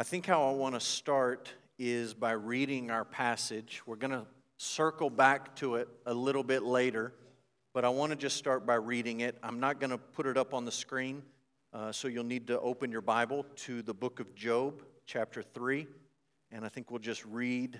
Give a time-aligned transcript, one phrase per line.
[0.00, 3.82] I think how I want to start is by reading our passage.
[3.84, 4.24] We're going to
[4.56, 7.12] circle back to it a little bit later,
[7.74, 9.36] but I want to just start by reading it.
[9.42, 11.22] I'm not going to put it up on the screen,
[11.74, 15.86] uh, so you'll need to open your Bible to the book of Job, chapter 3,
[16.50, 17.78] and I think we'll just read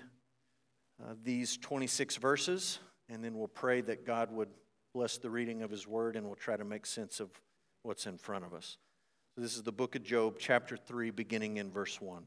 [1.03, 2.77] uh, these 26 verses,
[3.09, 4.49] and then we'll pray that God would
[4.93, 7.31] bless the reading of His Word, and we'll try to make sense of
[7.81, 8.77] what's in front of us.
[9.35, 12.23] So this is the book of Job, chapter 3, beginning in verse 1.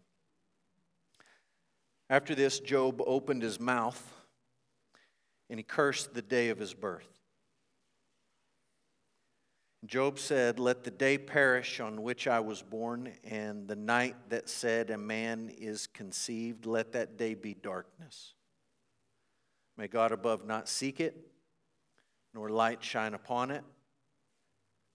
[2.08, 4.10] After this, Job opened his mouth
[5.50, 7.06] and he cursed the day of his birth.
[9.84, 14.48] Job said, Let the day perish on which I was born, and the night that
[14.48, 18.32] said a man is conceived, let that day be darkness.
[19.76, 21.14] May God above not seek it,
[22.32, 23.64] nor light shine upon it.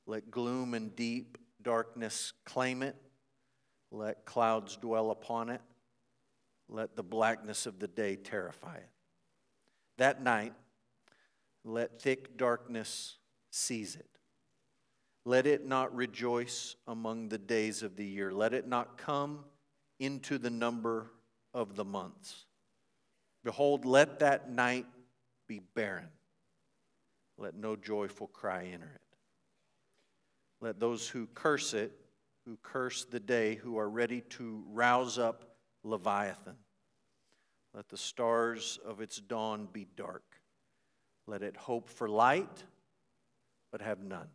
[0.07, 1.37] Let gloom and deep
[1.69, 2.95] darkness claim it.
[3.91, 5.61] Let clouds dwell upon it.
[6.67, 8.89] Let the blackness of the day terrify it.
[9.99, 10.53] That night,
[11.63, 13.19] let thick darkness
[13.51, 14.09] seize it.
[15.25, 18.31] Let it not rejoice among the days of the year.
[18.31, 19.45] Let it not come
[19.99, 21.11] into the number
[21.53, 22.47] of the months.
[23.43, 24.87] Behold, let that night
[25.47, 26.09] be barren.
[27.37, 29.08] Let no joyful cry enter it.
[30.61, 31.91] Let those who curse it,
[32.45, 36.57] who curse the day, who are ready to rouse up Leviathan.
[37.73, 40.23] Let the stars of its dawn be dark.
[41.27, 42.63] Let it hope for light,
[43.71, 44.27] but have none,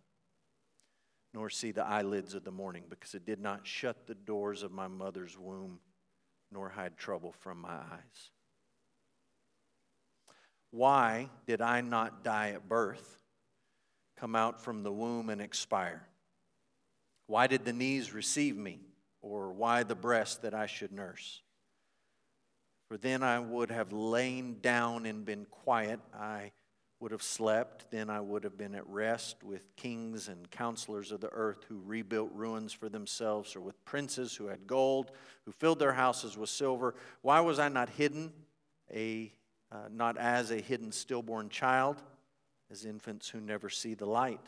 [1.34, 4.70] nor see the eyelids of the morning, because it did not shut the doors of
[4.70, 5.80] my mother's womb,
[6.52, 8.30] nor hide trouble from my eyes.
[10.70, 13.20] Why did I not die at birth,
[14.16, 16.08] come out from the womb and expire?
[17.26, 18.80] Why did the knees receive me?
[19.22, 21.40] Or why the breast that I should nurse?
[22.88, 26.00] For then I would have lain down and been quiet.
[26.14, 26.52] I
[27.00, 27.90] would have slept.
[27.90, 31.80] Then I would have been at rest with kings and counselors of the earth who
[31.84, 35.10] rebuilt ruins for themselves, or with princes who had gold,
[35.46, 36.94] who filled their houses with silver.
[37.22, 38.32] Why was I not hidden,
[38.92, 39.32] a,
[39.72, 42.02] uh, not as a hidden stillborn child,
[42.70, 44.46] as infants who never see the light?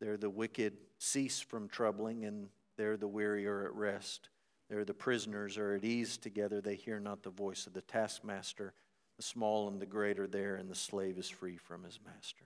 [0.00, 4.28] There the wicked cease from troubling, and there the weary are at rest.
[4.68, 6.60] There the prisoners are at ease together.
[6.60, 8.74] They hear not the voice of the taskmaster.
[9.16, 12.44] The small and the great are there, and the slave is free from his master.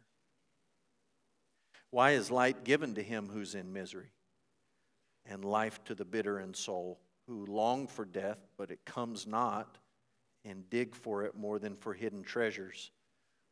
[1.90, 4.12] Why is light given to him who's in misery,
[5.26, 6.98] and life to the bitter in soul,
[7.28, 9.78] who long for death, but it comes not,
[10.44, 12.90] and dig for it more than for hidden treasures,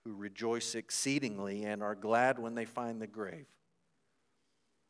[0.04, 3.46] who rejoice exceedingly and are glad when they find the grave?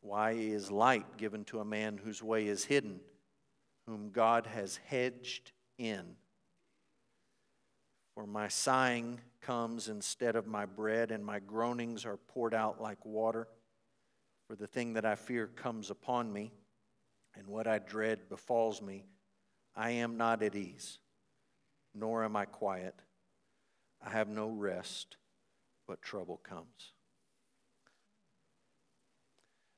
[0.02, 3.00] Why is light given to a man whose way is hidden,
[3.86, 6.16] whom God has hedged in?
[8.14, 13.04] For my sighing comes instead of my bread, and my groanings are poured out like
[13.06, 13.48] water.
[14.48, 16.52] For the thing that I fear comes upon me,
[17.34, 19.06] and what I dread befalls me.
[19.74, 20.98] I am not at ease,
[21.94, 22.94] nor am I quiet.
[24.04, 25.16] I have no rest,
[25.86, 26.92] but trouble comes.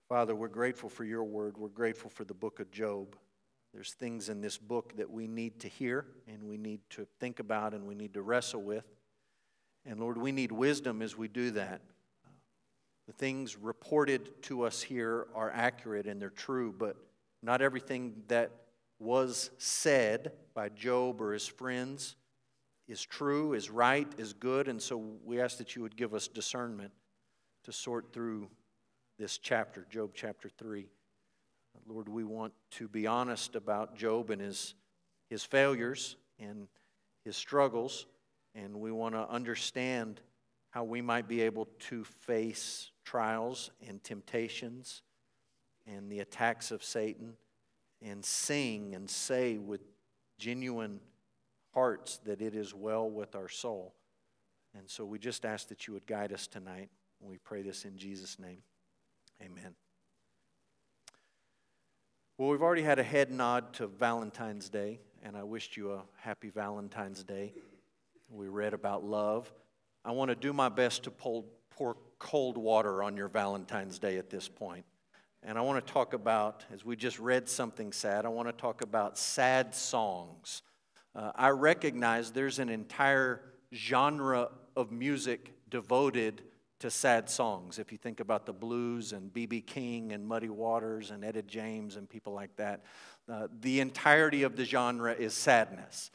[0.09, 1.57] Father, we're grateful for your word.
[1.57, 3.17] We're grateful for the book of Job.
[3.73, 7.41] There's things in this book that we need to hear and we need to think
[7.41, 8.85] about and we need to wrestle with.
[9.87, 11.81] And Lord, we need wisdom as we do that.
[13.07, 16.97] The things reported to us here are accurate and they're true, but
[17.43, 18.51] not everything that
[18.99, 22.17] was said by Job or his friends
[22.89, 24.69] is true, is right, is good.
[24.69, 26.93] And so we ask that you would give us discernment
[27.65, 28.49] to sort through
[29.19, 30.89] this chapter, Job chapter 3.
[31.87, 34.75] Lord, we want to be honest about Job and his,
[35.29, 36.69] his failures and
[37.25, 38.07] his struggles,
[38.55, 40.21] and we want to understand
[40.71, 45.03] how we might be able to face trials and temptations
[45.87, 47.35] and the attacks of Satan
[48.03, 49.81] and sing and say with
[50.39, 51.01] genuine
[51.73, 53.95] hearts that it is well with our soul.
[54.77, 56.91] And so we just ask that you would guide us tonight.
[57.21, 58.63] We pray this in Jesus' name.
[59.43, 59.75] Amen.
[62.39, 66.03] Well, we've already had a head nod to Valentine's Day, and I wished you a
[66.17, 67.53] happy Valentine's Day.
[68.29, 69.53] We read about love.
[70.05, 71.45] I want to do my best to pour
[72.19, 74.85] cold water on your Valentine's Day at this point.
[75.43, 78.53] And I want to talk about, as we just read something sad, I want to
[78.53, 80.63] talk about sad songs.
[81.15, 83.43] Uh, I recognize there's an entire
[83.73, 86.43] genre of music devoted
[86.85, 87.79] to sad songs.
[87.79, 89.63] If you think about the blues and B.B.
[89.63, 92.85] King and Muddy Waters and Etta James and people like that,
[93.27, 96.11] uh, the entirety of the genre is sadness.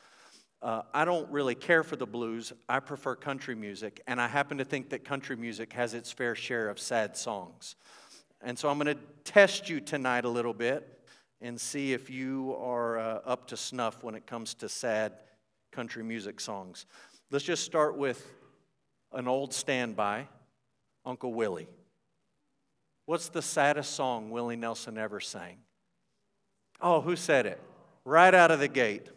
[0.61, 2.53] Uh, I don't really care for the blues.
[2.67, 6.35] I prefer country music, and I happen to think that country music has its fair
[6.35, 7.75] share of sad songs.
[8.39, 10.99] And so I'm going to test you tonight a little bit
[11.41, 15.13] and see if you are uh, up to snuff when it comes to sad
[15.71, 16.85] country music songs.
[17.31, 18.23] Let's just start with
[19.11, 20.27] an old standby
[21.09, 21.67] Uncle Willie.
[23.07, 25.57] What's the saddest song Willie Nelson ever sang?
[26.79, 27.59] Oh, who said it?
[28.05, 29.09] Right out of the gate.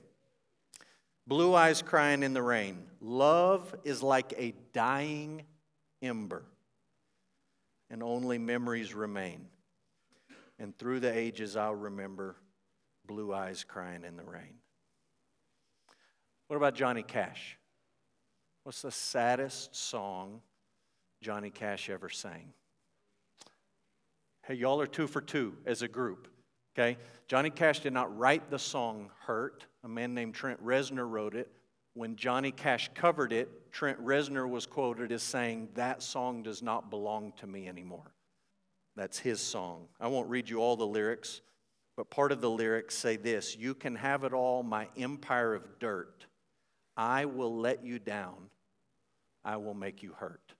[1.27, 2.83] Blue eyes crying in the rain.
[3.03, 5.43] Love is like a dying
[6.01, 6.45] ember,
[7.91, 9.47] and only memories remain.
[10.59, 12.37] And through the ages, I'll remember
[13.07, 14.55] blue eyes crying in the rain.
[16.49, 17.59] What about Johnny Cash?
[18.63, 20.41] What's the saddest song
[21.23, 22.53] Johnny Cash ever sang?
[24.45, 26.27] Hey, y'all are two for two as a group.
[26.75, 26.99] Okay?
[27.29, 29.67] Johnny Cash did not write the song Hurt.
[29.85, 31.49] A man named Trent Reznor wrote it.
[31.95, 36.91] When Johnny Cash covered it, Trent Reznor was quoted as saying, That song does not
[36.91, 38.13] belong to me anymore.
[38.97, 39.87] That's his song.
[40.01, 41.41] I won't read you all the lyrics,
[41.97, 45.79] but part of the lyrics say this You can have it all, my empire of
[45.79, 46.27] dirt.
[46.97, 48.51] I will let you down.
[49.45, 50.55] I will make you hurt.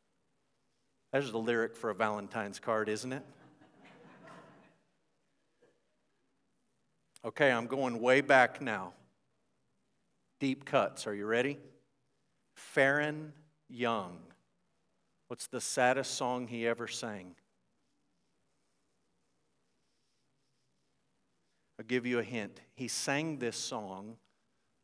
[1.13, 3.23] There's the lyric for a Valentine's card, isn't it?
[7.25, 8.95] Okay, I'm going way back now.
[10.41, 11.07] Deep cuts.
[11.07, 11.59] Are you ready?
[12.75, 13.31] Faron
[13.69, 14.19] Young.
[15.29, 17.37] What's the saddest song he ever sang?
[21.79, 22.61] I'll give you a hint.
[22.75, 24.17] He sang this song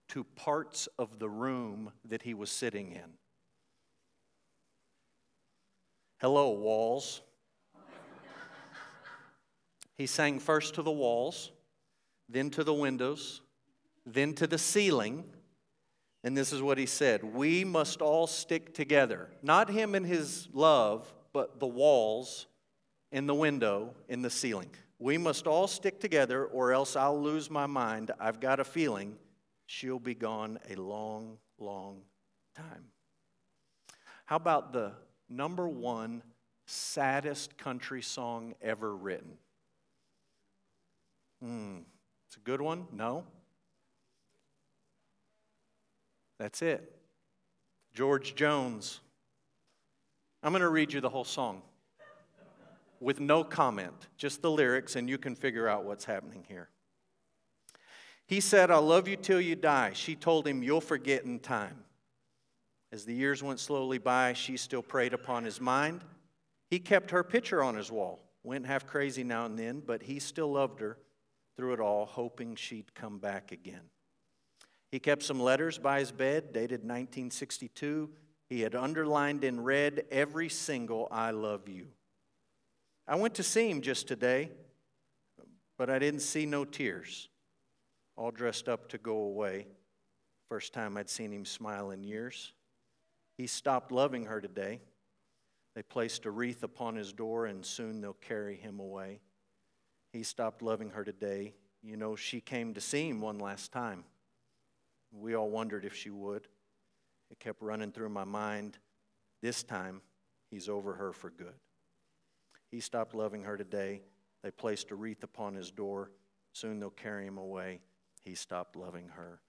[0.08, 3.14] to parts of the room that he was sitting in.
[6.20, 7.22] Hello, walls.
[9.96, 11.52] he sang first to the walls
[12.28, 13.40] then to the windows,
[14.04, 15.24] then to the ceiling.
[16.24, 19.30] And this is what he said We must all stick together.
[19.42, 22.46] Not him and his love, but the walls
[23.12, 24.70] and the window and the ceiling.
[24.98, 28.10] We must all stick together, or else I'll lose my mind.
[28.18, 29.16] I've got a feeling
[29.66, 32.00] she'll be gone a long, long
[32.56, 32.86] time.
[34.24, 34.92] How about the
[35.28, 36.22] number one
[36.66, 39.38] saddest country song ever written?
[41.42, 41.78] Hmm.
[42.26, 42.86] It's a good one?
[42.92, 43.24] No.
[46.38, 46.94] That's it.
[47.94, 49.00] George Jones.
[50.42, 51.62] I'm going to read you the whole song
[53.00, 56.68] with no comment, just the lyrics, and you can figure out what's happening here.
[58.26, 59.92] He said, I'll love you till you die.
[59.94, 61.84] She told him, You'll forget in time.
[62.90, 66.02] As the years went slowly by, she still preyed upon his mind.
[66.70, 70.18] He kept her picture on his wall, went half crazy now and then, but he
[70.18, 70.98] still loved her
[71.56, 73.90] through it all, hoping she'd come back again.
[74.90, 78.10] He kept some letters by his bed, dated 1962.
[78.48, 81.88] He had underlined in red every single I love you.
[83.06, 84.50] I went to see him just today,
[85.76, 87.28] but I didn't see no tears.
[88.16, 89.66] All dressed up to go away.
[90.48, 92.52] First time I'd seen him smile in years.
[93.38, 94.80] He stopped loving her today.
[95.74, 99.20] They placed a wreath upon his door, and soon they'll carry him away.
[100.12, 101.54] He stopped loving her today.
[101.80, 104.02] You know, she came to see him one last time.
[105.12, 106.48] We all wondered if she would.
[107.30, 108.76] It kept running through my mind.
[109.40, 110.02] This time,
[110.50, 111.54] he's over her for good.
[112.72, 114.02] He stopped loving her today.
[114.42, 116.10] They placed a wreath upon his door.
[116.54, 117.80] Soon they'll carry him away.
[118.24, 119.40] He stopped loving her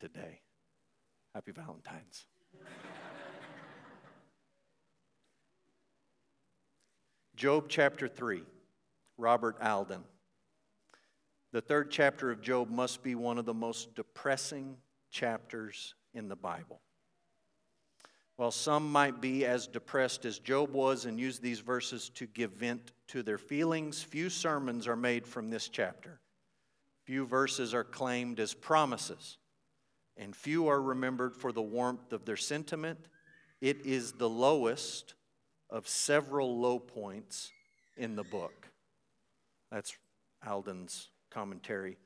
[0.00, 0.40] today.
[1.32, 2.26] Happy Valentine's.
[7.36, 8.42] Job chapter 3.
[9.18, 10.02] Robert Alden.
[11.52, 14.78] The third chapter of Job must be one of the most depressing
[15.10, 16.80] chapters in the Bible.
[18.36, 22.52] While some might be as depressed as Job was and use these verses to give
[22.52, 26.20] vent to their feelings, few sermons are made from this chapter.
[27.04, 29.36] Few verses are claimed as promises,
[30.16, 33.08] and few are remembered for the warmth of their sentiment.
[33.60, 35.15] It is the lowest
[35.70, 37.52] of several low points
[37.96, 38.68] in the book.
[39.70, 39.96] That's
[40.46, 41.96] Alden's commentary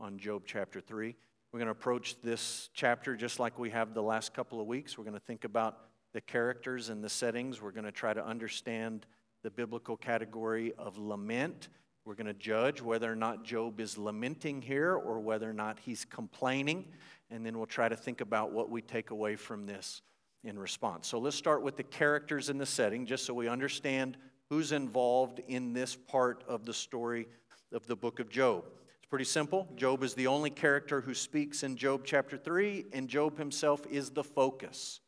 [0.00, 1.14] on Job chapter 3.
[1.52, 4.98] We're going to approach this chapter just like we have the last couple of weeks.
[4.98, 5.78] We're going to think about
[6.12, 7.62] the characters and the settings.
[7.62, 9.06] We're going to try to understand
[9.42, 11.68] the biblical category of lament.
[12.04, 15.78] We're going to judge whether or not Job is lamenting here or whether or not
[15.78, 16.86] he's complaining.
[17.30, 20.02] And then we'll try to think about what we take away from this
[20.46, 21.08] in response.
[21.08, 24.16] So let's start with the characters in the setting, just so we understand
[24.48, 27.26] who's involved in this part of the story
[27.72, 28.64] of the book of Job.
[28.98, 29.68] It's pretty simple.
[29.76, 34.10] Job is the only character who speaks in Job chapter 3, and Job himself is
[34.10, 35.00] the focus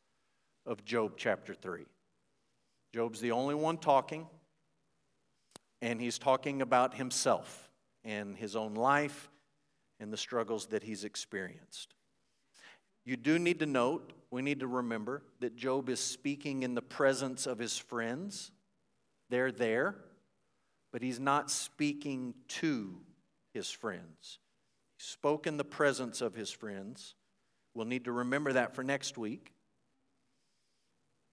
[0.67, 1.85] of Job chapter 3.
[2.93, 4.27] Job's the only one talking,
[5.81, 7.71] and he's talking about himself
[8.05, 9.31] and his own life
[10.01, 11.95] and the struggles that he's experienced.
[13.05, 16.83] You do need to note, we need to remember that Job is speaking in the
[16.83, 18.51] presence of his friends.
[19.31, 19.97] They're there,
[20.93, 23.01] but he's not speaking to
[23.55, 24.39] his friends.
[24.99, 27.15] He spoke in the presence of his friends.
[27.75, 29.53] We'll need to remember that for next week.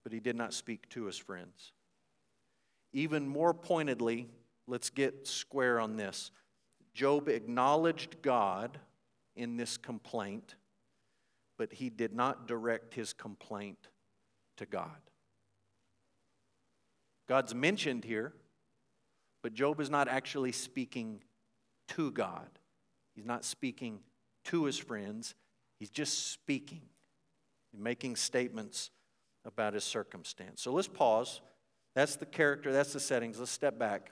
[0.04, 1.74] But he did not speak to his friends.
[2.94, 4.30] Even more pointedly,
[4.68, 6.32] let's get square on this.
[6.94, 8.80] Job acknowledged God
[9.36, 10.56] in this complaint
[11.58, 13.88] but he did not direct his complaint
[14.58, 14.90] to God.
[17.28, 18.34] God's mentioned here,
[19.42, 21.24] but Job is not actually speaking
[21.90, 22.48] to God.
[23.16, 24.00] He's not speaking
[24.46, 25.34] to his friends,
[25.80, 26.84] he's just speaking,
[27.76, 28.92] making statements
[29.44, 30.62] about his circumstance.
[30.62, 31.42] So let's pause.
[31.96, 33.40] That's the character, that's the settings.
[33.40, 34.12] Let's step back.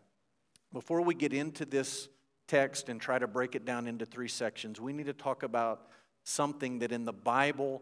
[0.71, 2.09] Before we get into this
[2.47, 5.87] text and try to break it down into three sections, we need to talk about
[6.23, 7.81] something that in the Bible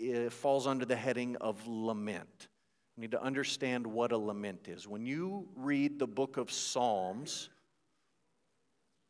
[0.00, 2.48] eh, falls under the heading of lament.
[2.96, 4.86] We need to understand what a lament is.
[4.86, 7.48] When you read the book of Psalms,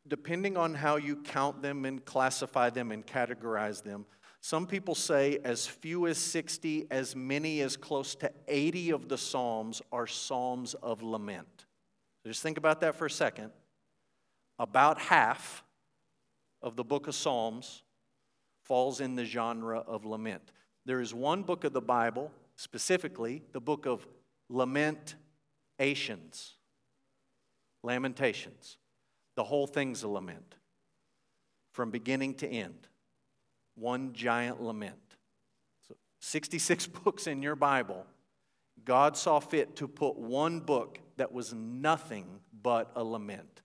[0.06, 4.06] depending on how you count them and classify them and categorize them,
[4.42, 9.18] some people say as few as 60, as many as close to 80 of the
[9.18, 11.66] Psalms are Psalms of lament.
[12.26, 13.50] Just think about that for a second.
[14.58, 15.62] About half
[16.62, 17.82] of the book of Psalms
[18.70, 20.52] falls in the genre of lament.
[20.86, 24.06] There is one book of the Bible, specifically the book of
[24.48, 26.54] lamentations.
[27.82, 28.76] Lamentations.
[29.34, 30.54] The whole thing's a lament
[31.72, 32.86] from beginning to end.
[33.74, 35.16] One giant lament.
[35.88, 38.06] So 66 books in your Bible.
[38.84, 43.59] God saw fit to put one book that was nothing but a lament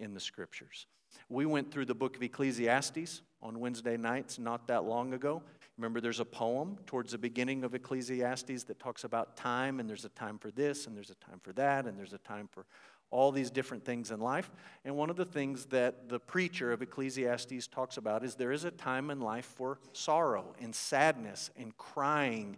[0.00, 0.86] in the scriptures.
[1.28, 5.42] We went through the book of Ecclesiastes on Wednesday nights not that long ago.
[5.76, 10.04] Remember, there's a poem towards the beginning of Ecclesiastes that talks about time, and there's
[10.04, 12.66] a time for this, and there's a time for that, and there's a time for
[13.10, 14.50] all these different things in life.
[14.84, 18.64] And one of the things that the preacher of Ecclesiastes talks about is there is
[18.64, 22.56] a time in life for sorrow and sadness and crying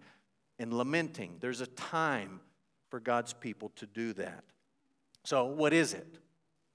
[0.59, 1.37] and lamenting.
[1.41, 2.41] There's a time
[2.91, 4.45] for God's people to do that.
[5.25, 6.19] So, what is it?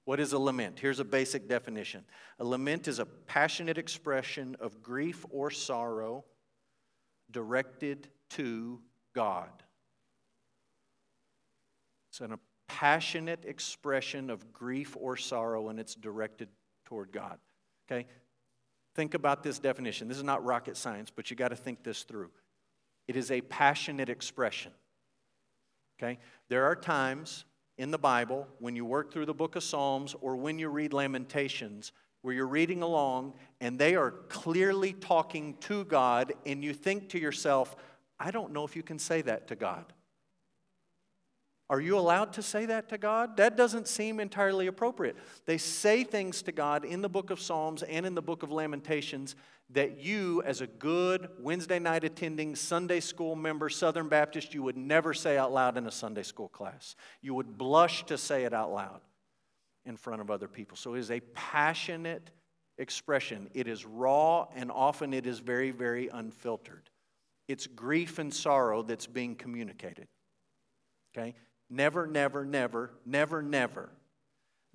[0.08, 0.78] What is a lament?
[0.80, 2.02] Here's a basic definition
[2.38, 6.24] a lament is a passionate expression of grief or sorrow
[7.30, 8.80] directed to
[9.14, 9.50] God.
[12.08, 12.38] It's a
[12.68, 16.48] passionate expression of grief or sorrow, and it's directed
[16.86, 17.36] toward God.
[17.86, 18.06] Okay?
[18.94, 20.08] Think about this definition.
[20.08, 22.30] This is not rocket science, but you got to think this through.
[23.08, 24.72] It is a passionate expression.
[26.00, 26.18] Okay?
[26.48, 27.44] There are times
[27.78, 30.92] in the Bible, when you work through the book of Psalms or when you read
[30.92, 31.92] Lamentations,
[32.22, 37.18] where you're reading along and they are clearly talking to God, and you think to
[37.18, 37.76] yourself,
[38.18, 39.92] I don't know if you can say that to God.
[41.70, 43.36] Are you allowed to say that to God?
[43.36, 45.16] That doesn't seem entirely appropriate.
[45.44, 48.50] They say things to God in the book of Psalms and in the book of
[48.50, 49.36] Lamentations
[49.70, 54.78] that you, as a good Wednesday night attending Sunday school member, Southern Baptist, you would
[54.78, 56.96] never say out loud in a Sunday school class.
[57.20, 59.02] You would blush to say it out loud
[59.84, 60.76] in front of other people.
[60.76, 62.30] So it is a passionate
[62.78, 63.50] expression.
[63.52, 66.88] It is raw and often it is very, very unfiltered.
[67.46, 70.08] It's grief and sorrow that's being communicated.
[71.16, 71.34] Okay?
[71.70, 73.90] Never, never, never, never, never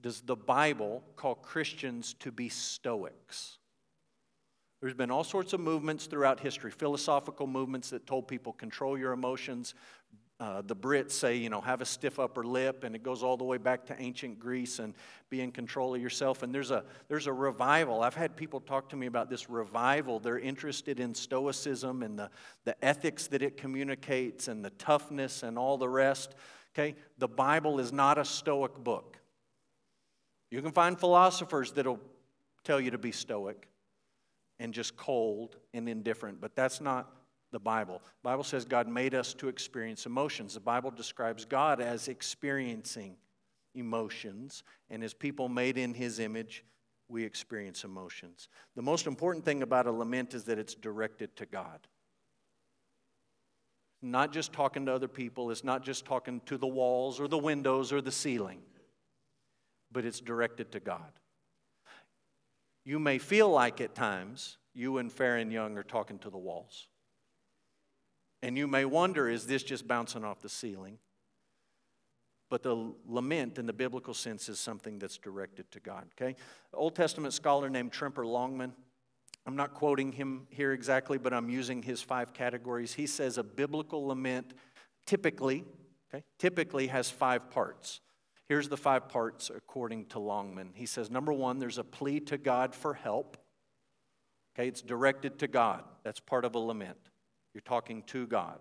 [0.01, 3.57] does the Bible call Christians to be stoics.
[4.81, 9.13] There's been all sorts of movements throughout history, philosophical movements that told people control your
[9.13, 9.75] emotions.
[10.41, 13.37] Uh, the Brits say, you know, have a stiff upper lip, and it goes all
[13.37, 14.93] the way back to ancient Greece and
[15.29, 16.43] be in control of yourself.
[16.43, 18.01] And there's a, there's a revival.
[18.01, 20.19] I've had people talk to me about this revival.
[20.19, 22.29] They're interested in Stoicism and the,
[22.65, 26.35] the ethics that it communicates and the toughness and all the rest.
[26.73, 26.95] Okay?
[27.17, 29.17] The Bible is not a Stoic book.
[30.49, 31.99] You can find philosophers that'll
[32.63, 33.67] tell you to be Stoic
[34.59, 37.11] and just cold and indifferent, but that's not
[37.51, 38.01] the Bible.
[38.23, 40.53] The Bible says God made us to experience emotions.
[40.53, 43.17] The Bible describes God as experiencing
[43.75, 46.63] emotions, and as people made in his image,
[47.07, 48.47] we experience emotions.
[48.75, 51.79] The most important thing about a lament is that it's directed to God.
[54.05, 57.37] Not just talking to other people, it's not just talking to the walls or the
[57.37, 58.59] windows or the ceiling,
[59.93, 61.11] but it's directed to God.
[62.83, 66.87] You may feel like at times you and Faron Young are talking to the walls.
[68.41, 70.97] And you may wonder is this just bouncing off the ceiling?
[72.49, 76.35] But the lament in the biblical sense is something that's directed to God, okay?
[76.73, 78.73] Old Testament scholar named Tremper Longman,
[79.45, 82.93] I'm not quoting him here exactly, but I'm using his five categories.
[82.93, 84.53] He says a biblical lament
[85.05, 85.65] typically,
[86.13, 87.99] okay, typically has five parts.
[88.47, 90.71] Here's the five parts according to Longman.
[90.73, 93.37] He says, number one, there's a plea to God for help.
[94.55, 95.83] Okay, it's directed to God.
[96.03, 97.09] That's part of a lament.
[97.53, 98.59] You're talking to God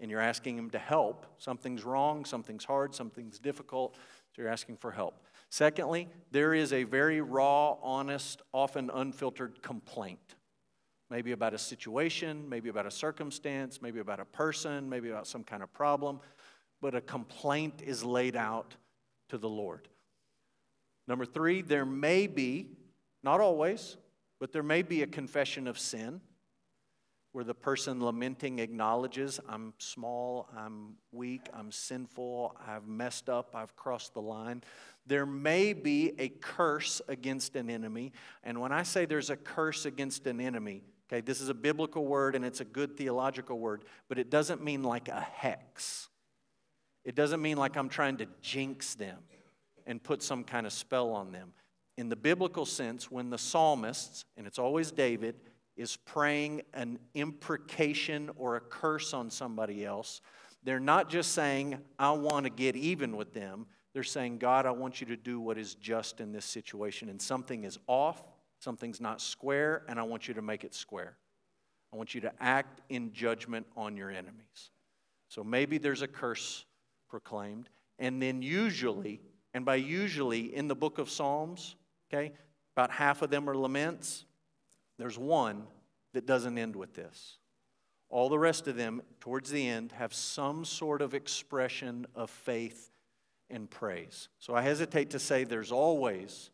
[0.00, 1.26] and you're asking Him to help.
[1.38, 5.24] Something's wrong, something's hard, something's difficult, so you're asking for help.
[5.50, 10.36] Secondly, there is a very raw, honest, often unfiltered complaint.
[11.10, 15.42] Maybe about a situation, maybe about a circumstance, maybe about a person, maybe about some
[15.42, 16.20] kind of problem,
[16.82, 18.74] but a complaint is laid out
[19.30, 19.88] to the Lord.
[21.06, 22.68] Number three, there may be,
[23.22, 23.96] not always,
[24.38, 26.20] but there may be a confession of sin
[27.32, 33.76] where the person lamenting acknowledges, I'm small, I'm weak, I'm sinful, I've messed up, I've
[33.76, 34.62] crossed the line.
[35.06, 38.12] There may be a curse against an enemy.
[38.42, 42.06] And when I say there's a curse against an enemy, okay, this is a biblical
[42.06, 46.08] word and it's a good theological word, but it doesn't mean like a hex.
[47.04, 49.18] It doesn't mean like I'm trying to jinx them
[49.86, 51.52] and put some kind of spell on them.
[51.96, 55.34] In the biblical sense, when the psalmists, and it's always David,
[55.78, 60.20] is praying an imprecation or a curse on somebody else,
[60.64, 63.66] they're not just saying, I want to get even with them.
[63.94, 67.08] They're saying, God, I want you to do what is just in this situation.
[67.08, 68.22] And something is off,
[68.58, 71.16] something's not square, and I want you to make it square.
[71.92, 74.70] I want you to act in judgment on your enemies.
[75.28, 76.64] So maybe there's a curse
[77.08, 77.68] proclaimed.
[77.98, 79.20] And then usually,
[79.54, 81.76] and by usually in the book of Psalms,
[82.12, 82.32] okay,
[82.76, 84.24] about half of them are laments.
[84.98, 85.64] There's one
[86.14, 87.38] that doesn't end with this.
[88.10, 92.90] All the rest of them, towards the end, have some sort of expression of faith
[93.50, 94.28] and praise.
[94.38, 96.50] So I hesitate to say there's always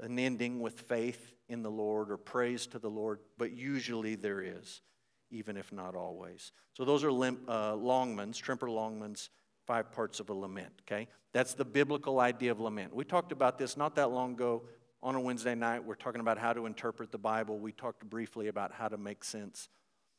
[0.00, 4.42] an ending with faith in the Lord or praise to the Lord, but usually there
[4.42, 4.82] is,
[5.30, 6.52] even if not always.
[6.74, 9.30] So those are lim- uh, Longman's, Tremper Longman's
[9.66, 11.08] five parts of a lament, okay?
[11.32, 12.94] That's the biblical idea of lament.
[12.94, 14.62] We talked about this not that long ago
[15.06, 17.60] on a Wednesday night, we're talking about how to interpret the Bible.
[17.60, 19.68] We talked briefly about how to make sense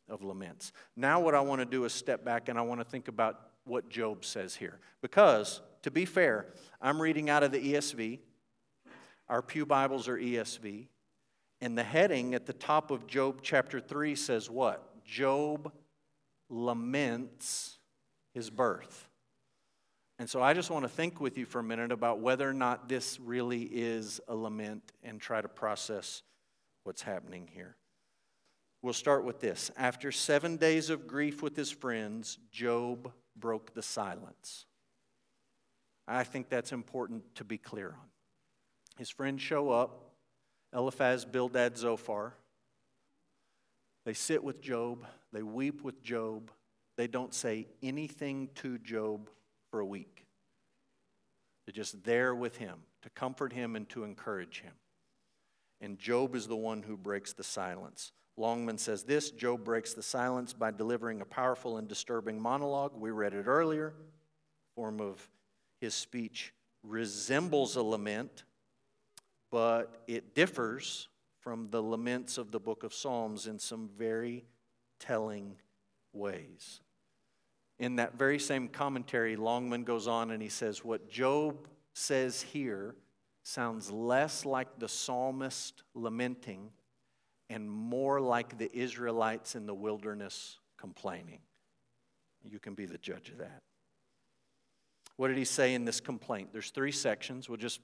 [0.08, 0.71] of laments.
[0.95, 3.38] Now, what I want to do is step back and I want to think about
[3.65, 4.80] what Job says here.
[5.02, 8.19] Because, to be fair, I'm reading out of the ESV.
[9.28, 10.88] Our Pew Bibles are ESV.
[11.60, 15.04] And the heading at the top of Job chapter 3 says what?
[15.04, 15.69] Job
[16.47, 17.78] laments
[18.34, 19.06] his birth.
[20.19, 22.53] And so I just want to think with you for a minute about whether or
[22.53, 26.23] not this really is a lament and try to process
[26.84, 27.75] what's happening here.
[28.82, 29.69] We'll start with this.
[29.77, 34.65] After seven days of grief with his friends, Job broke the silence.
[36.08, 38.08] I think that's important to be clear on.
[38.97, 40.03] His friends show up
[40.73, 42.34] Eliphaz, Bildad, Zophar.
[44.06, 46.51] They sit with Job, they weep with Job,
[46.97, 49.30] they don't say anything to Job
[49.69, 50.25] for a week.
[51.65, 54.73] They're just there with him to comfort him and to encourage him.
[55.82, 58.12] And Job is the one who breaks the silence.
[58.38, 62.93] Longman says this Job breaks the silence by delivering a powerful and disturbing monologue.
[62.95, 63.93] We read it earlier.
[64.75, 65.27] Form of
[65.82, 66.53] his speech
[66.84, 68.43] resembles a lament,
[69.51, 74.45] but it differs from the laments of the book of Psalms in some very
[74.99, 75.56] telling
[76.13, 76.82] ways.
[77.79, 82.95] In that very same commentary, Longman goes on and he says, What Job says here
[83.43, 86.71] sounds less like the psalmist lamenting
[87.49, 91.39] and more like the Israelites in the wilderness complaining.
[92.43, 93.61] You can be the judge of that.
[95.15, 96.49] What did he say in this complaint?
[96.51, 97.49] There's three sections.
[97.49, 97.79] We'll just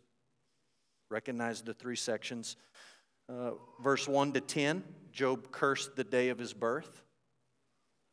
[1.09, 2.55] recognize the three sections.
[3.29, 3.51] Uh,
[3.81, 7.03] verse 1 to 10, Job cursed the day of his birth.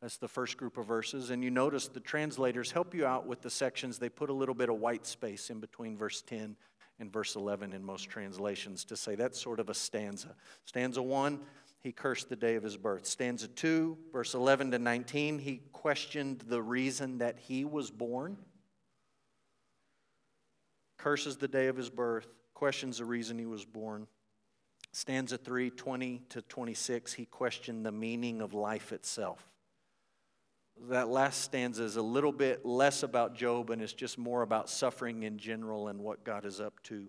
[0.01, 1.31] That's the first group of verses.
[1.31, 3.99] And you notice the translators help you out with the sections.
[3.99, 6.57] They put a little bit of white space in between verse 10
[6.99, 10.35] and verse 11 in most translations to say that's sort of a stanza.
[10.65, 11.41] Stanza 1,
[11.81, 13.07] he cursed the day of his birth.
[13.07, 18.37] Stanza 2, verse 11 to 19, he questioned the reason that he was born.
[20.99, 24.07] Curses the day of his birth, questions the reason he was born.
[24.93, 29.51] Stanza 3, 20 to 26, he questioned the meaning of life itself
[30.89, 34.71] that last stanza is a little bit less about Job and it's just more about
[34.71, 37.07] suffering in general and what God is up to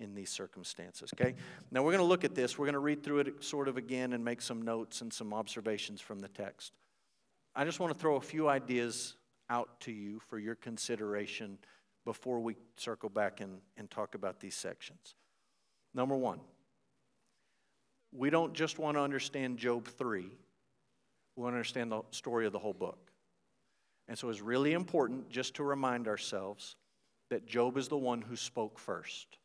[0.00, 1.10] in these circumstances.
[1.14, 1.34] Okay?
[1.70, 2.58] Now we're going to look at this.
[2.58, 5.32] We're going to read through it sort of again and make some notes and some
[5.32, 6.72] observations from the text.
[7.54, 9.14] I just want to throw a few ideas
[9.50, 11.58] out to you for your consideration
[12.04, 15.14] before we circle back and, and talk about these sections.
[15.94, 16.40] Number one,
[18.12, 20.26] we don't just want to understand Job 3,
[21.36, 23.10] we want to understand the story of the whole book.
[24.08, 26.76] And so it's really important just to remind ourselves
[27.30, 29.38] that Job is the one who spoke first.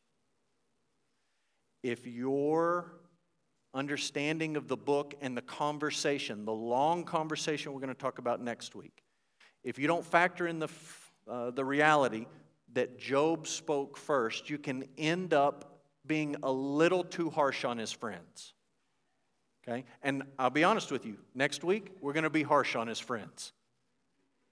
[1.82, 2.92] If your
[3.72, 8.42] understanding of the book and the conversation, the long conversation we're going to talk about
[8.42, 9.02] next week,
[9.64, 10.68] if you don't factor in the,
[11.30, 12.26] uh, the reality
[12.74, 17.92] that Job spoke first, you can end up being a little too harsh on his
[17.92, 18.54] friends.
[19.66, 19.84] Okay?
[20.02, 22.98] And I'll be honest with you, next week we're going to be harsh on his
[22.98, 23.52] friends.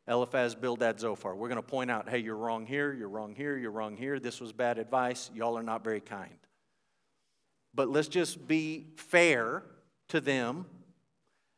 [0.08, 1.34] Eliphaz, Bildad, Zophar.
[1.34, 4.20] We're going to point out, hey, you're wrong here, you're wrong here, you're wrong here.
[4.20, 5.30] This was bad advice.
[5.34, 6.38] Y'all are not very kind.
[7.74, 9.64] But let's just be fair
[10.08, 10.66] to them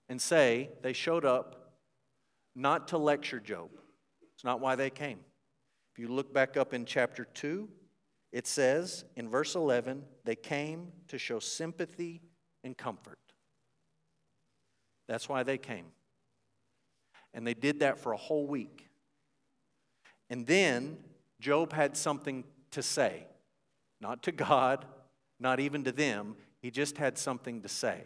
[0.09, 1.75] and say they showed up
[2.57, 3.69] not to lecture Job.
[4.35, 5.19] It's not why they came.
[5.93, 7.69] If you look back up in chapter 2,
[8.33, 12.23] it says in verse 11, they came to show sympathy
[12.65, 13.19] and comfort.
[15.09, 15.87] That's why they came.
[17.35, 18.89] And they did that for a whole week.
[20.31, 20.99] And then
[21.41, 23.25] Job had something to say,
[24.01, 24.85] not to God,
[25.41, 26.37] not even to them.
[26.61, 28.03] He just had something to say.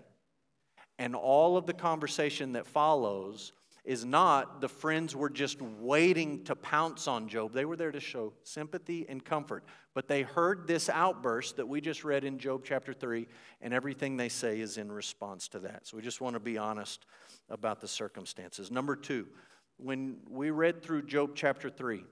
[0.98, 3.52] And all of the conversation that follows
[3.84, 7.52] is not the friends were just waiting to pounce on Job.
[7.52, 9.64] They were there to show sympathy and comfort.
[9.92, 13.26] But they heard this outburst that we just read in Job chapter 3,
[13.60, 15.86] and everything they say is in response to that.
[15.86, 17.06] So we just want to be honest
[17.50, 18.70] about the circumstances.
[18.70, 19.26] Number two,
[19.78, 22.04] when we read through Job chapter 3,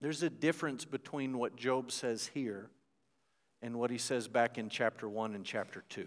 [0.00, 2.70] there's a difference between what Job says here
[3.60, 6.06] and what he says back in chapter 1 and chapter 2.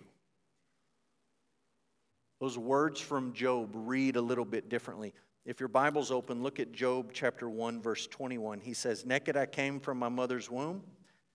[2.40, 5.14] Those words from Job read a little bit differently.
[5.46, 8.60] If your Bible's open, look at Job chapter 1, verse 21.
[8.60, 10.84] He says, Naked I came from my mother's womb,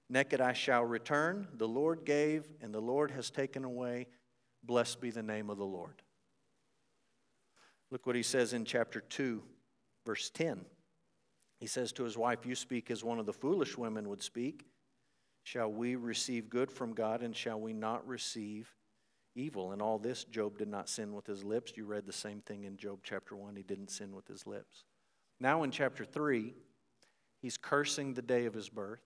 [0.09, 1.49] naked I shall return.
[1.55, 4.07] The Lord gave, and the Lord has taken away.
[4.63, 6.03] Blessed be the name of the Lord.
[7.91, 9.43] Look what he says in chapter 2,
[10.07, 10.65] verse 10.
[11.59, 14.67] He says to his wife, You speak as one of the foolish women would speak.
[15.43, 18.73] Shall we receive good from God, and shall we not receive
[19.35, 19.73] evil.
[19.73, 21.73] And all this, Job did not sin with his lips.
[21.77, 23.57] You read the same thing in Job chapter 1.
[23.57, 24.85] He didn't sin with his lips.
[25.41, 26.55] Now in chapter 3,
[27.41, 29.03] he's cursing the day of his birth.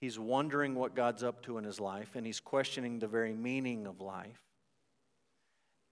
[0.00, 3.86] He's wondering what God's up to in his life, and he's questioning the very meaning
[3.86, 4.40] of life.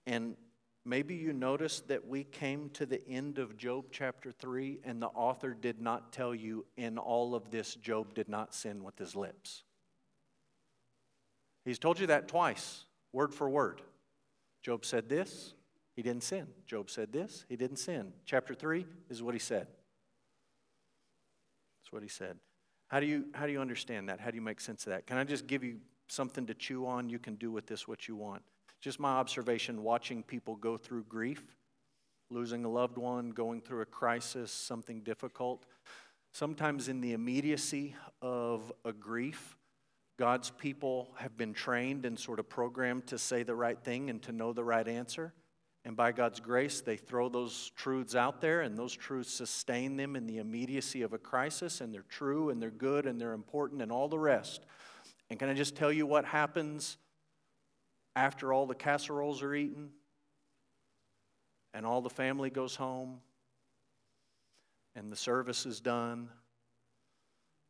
[0.06, 0.36] And
[0.84, 5.08] maybe you noticed that we came to the end of Job chapter 3, and the
[5.08, 9.16] author did not tell you in all of this, Job did not sin with his
[9.16, 9.64] lips.
[11.66, 13.82] He's told you that twice, word for word.
[14.62, 15.54] Job said this,
[15.96, 16.46] he didn't sin.
[16.64, 18.12] Job said this, he didn't sin.
[18.24, 19.66] Chapter 3 is what he said.
[21.80, 22.38] That's what he said.
[22.88, 24.20] How do you how do you understand that?
[24.20, 25.06] How do you make sense of that?
[25.06, 27.08] Can I just give you something to chew on?
[27.08, 28.42] You can do with this what you want.
[28.80, 31.42] Just my observation watching people go through grief,
[32.30, 35.66] losing a loved one, going through a crisis, something difficult.
[36.32, 39.56] Sometimes in the immediacy of a grief,
[40.18, 44.22] God's people have been trained and sort of programmed to say the right thing and
[44.22, 45.34] to know the right answer.
[45.84, 50.16] And by God's grace, they throw those truths out there, and those truths sustain them
[50.16, 53.82] in the immediacy of a crisis, and they're true, and they're good, and they're important,
[53.82, 54.66] and all the rest.
[55.30, 56.96] And can I just tell you what happens
[58.16, 59.90] after all the casseroles are eaten,
[61.72, 63.20] and all the family goes home,
[64.96, 66.30] and the service is done?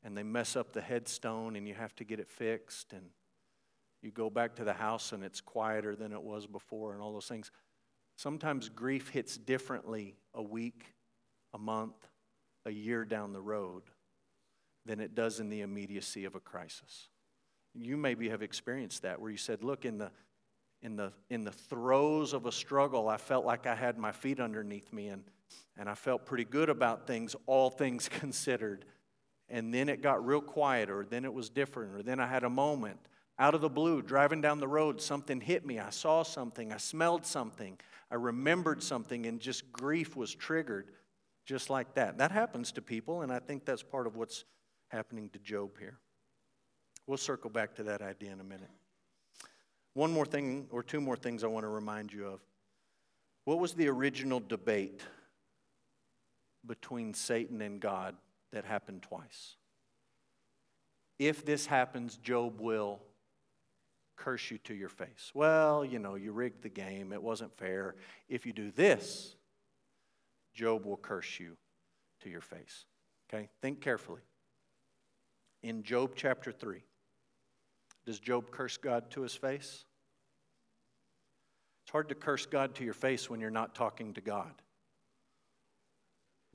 [0.07, 3.07] And they mess up the headstone and you have to get it fixed and
[4.03, 7.12] you go back to the house and it's quieter than it was before and all
[7.12, 7.51] those things.
[8.14, 10.95] Sometimes grief hits differently a week,
[11.53, 11.97] a month,
[12.64, 13.83] a year down the road
[14.85, 17.09] than it does in the immediacy of a crisis.
[17.75, 20.12] You maybe have experienced that where you said, Look, in the,
[20.83, 24.38] in the, in the throes of a struggle, I felt like I had my feet
[24.38, 25.25] underneath me and,
[25.77, 28.85] and I felt pretty good about things, all things considered
[29.48, 32.44] and then it got real quiet, or then it was different, or then I had
[32.44, 32.98] a moment
[33.38, 35.78] out of the blue, driving down the road, something hit me.
[35.78, 37.78] I saw something, I smelled something,
[38.11, 40.90] I remembered something, and just grief was triggered
[41.44, 42.18] just like that.
[42.18, 44.44] That happens to people, and I think that's part of what's
[44.88, 45.98] happening to Job here.
[47.06, 48.70] We'll circle back to that idea in a minute.
[49.92, 52.40] One more thing, or two more things I want to remind you of.
[53.44, 55.02] What was the original debate
[56.66, 58.16] between Satan and God
[58.57, 59.57] that happened twice?
[61.19, 63.03] If this happens, Job will
[64.16, 65.31] curse you to your face.
[65.35, 67.97] Well, you know, you rigged the game, it wasn't fair.
[68.31, 69.37] If you do this,
[70.55, 71.59] Job will curse you
[72.23, 72.87] to your face.
[73.29, 73.51] Okay?
[73.61, 74.23] Think carefully.
[75.62, 76.83] In Job chapter 3,
[78.07, 79.85] does Job curse God to his face?
[81.85, 84.62] It's hard to curse God to your face when you're not talking to God.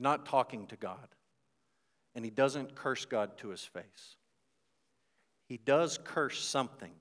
[0.00, 1.08] Not talking to God.
[2.14, 4.16] And he doesn't curse God to his face.
[5.48, 6.92] He does curse something.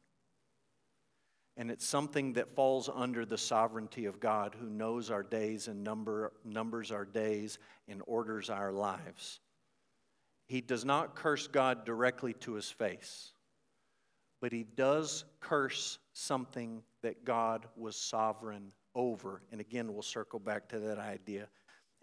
[1.57, 5.83] And it's something that falls under the sovereignty of God who knows our days and
[5.83, 9.41] number, numbers our days and orders our lives.
[10.47, 13.33] He does not curse God directly to his face,
[14.41, 19.43] but he does curse something that God was sovereign over.
[19.51, 21.47] And again, we'll circle back to that idea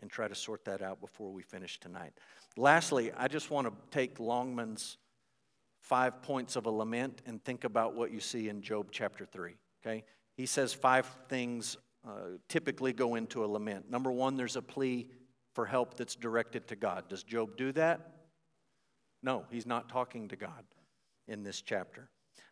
[0.01, 2.13] and try to sort that out before we finish tonight.
[2.57, 4.99] Lastly, I just want to take Longman's
[5.81, 9.55] five points of a lament and think about what you see in Job chapter 3.
[9.83, 10.05] Okay?
[10.37, 13.91] He says five things uh, typically go into a lament.
[13.91, 15.09] Number one, there's a plea
[15.55, 17.09] for help that's directed to God.
[17.09, 18.13] Does Job do that?
[19.23, 20.65] No, he's not talking to God
[21.27, 22.09] in this chapter.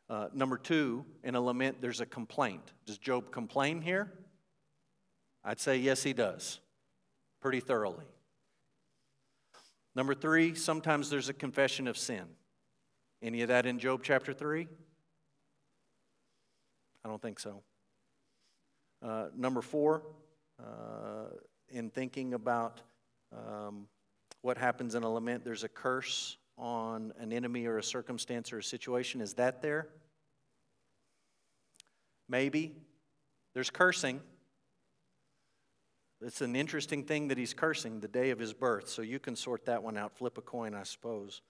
[0.09, 2.73] Uh, number two, in a lament, there's a complaint.
[2.87, 4.13] Does Job complain here?
[5.45, 6.61] I'd say yes, he does,
[7.41, 8.05] pretty thoroughly.
[9.97, 12.27] Number three, sometimes there's a confession of sin.
[13.23, 14.69] Any of that in Job chapter 3?
[17.03, 17.63] I don't think so.
[19.03, 20.03] Uh, number four,
[20.61, 21.31] uh,
[21.71, 22.83] in thinking about
[23.35, 23.89] um,
[24.43, 28.59] what happens in a lament, there's a curse on an enemy or a circumstance or
[28.59, 29.23] a situation.
[29.23, 29.89] Is that there?
[32.29, 32.75] Maybe.
[33.55, 34.21] There's cursing.
[36.23, 39.37] It's an interesting thing that he's cursing the day of his birth, so you can
[39.37, 40.17] sort that one out.
[40.17, 41.43] Flip a coin, I suppose.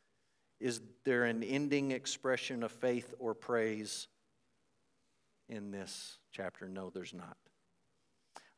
[0.59, 4.09] Is there an ending expression of faith or praise
[5.49, 6.69] in this chapter?
[6.69, 7.37] No, there's not.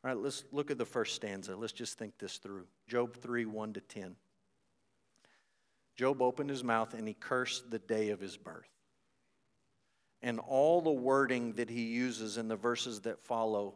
[0.05, 1.57] All right, let's look at the first stanza.
[1.57, 2.67] Let's just think this through.
[2.87, 4.17] Job 3 1 to 10.
[5.97, 8.71] Job opened his mouth and he cursed the day of his birth.
[10.23, 13.75] And all the wording that he uses in the verses that follow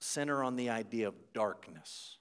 [0.00, 2.18] center on the idea of darkness.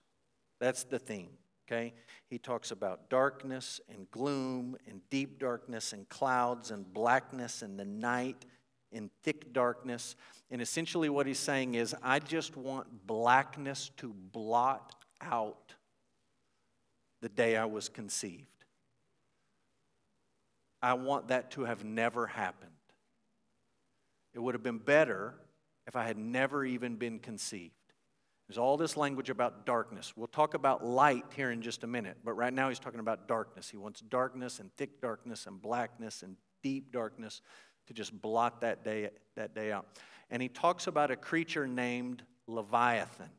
[0.59, 1.29] That's the theme
[1.69, 1.93] okay?
[2.29, 7.85] He talks about darkness and gloom and deep darkness and clouds and blackness and the
[7.85, 8.45] night
[8.91, 10.15] and thick darkness.
[10.49, 15.75] And essentially, what he's saying is, I just want blackness to blot out
[17.21, 18.45] the day I was conceived.
[20.81, 22.71] I want that to have never happened.
[24.33, 25.35] It would have been better
[25.89, 27.73] if I had never even been conceived.
[28.47, 30.13] There's all this language about darkness.
[30.15, 33.27] We'll talk about light here in just a minute, but right now he's talking about
[33.27, 33.69] darkness.
[33.69, 37.41] He wants darkness and thick darkness and blackness and deep darkness
[37.87, 39.87] to just blot that day, that day out.
[40.29, 43.31] And he talks about a creature named Leviathan.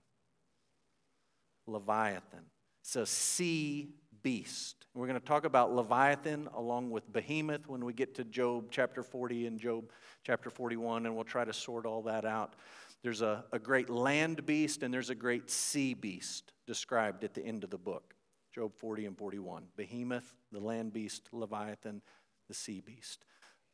[1.68, 2.46] Leviathan.
[2.82, 3.90] It's a sea
[4.22, 4.86] beast.
[4.94, 9.02] We're going to talk about Leviathan along with Behemoth when we get to Job chapter
[9.02, 9.90] 40 and Job
[10.24, 12.54] chapter 41, and we'll try to sort all that out.
[13.02, 17.44] There's a, a great land beast and there's a great sea beast described at the
[17.44, 18.14] end of the book
[18.54, 19.64] Job 40 and 41.
[19.76, 22.02] Behemoth, the land beast, Leviathan,
[22.48, 23.24] the sea beast.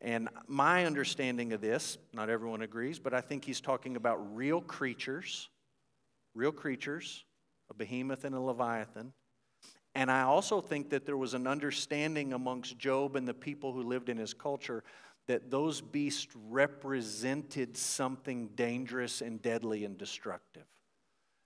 [0.01, 4.61] And my understanding of this, not everyone agrees, but I think he's talking about real
[4.61, 5.49] creatures,
[6.35, 7.25] real creatures,
[7.71, 9.13] a behemoth and a leviathan.
[9.97, 13.83] And I also think that there was an understanding amongst Job and the people who
[13.83, 14.85] lived in his culture
[15.27, 20.67] that those beasts represented something dangerous and deadly and destructive.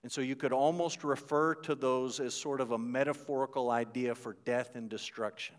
[0.02, 4.36] And so you could almost refer to those as sort of a metaphorical idea for
[4.44, 5.54] death and destruction.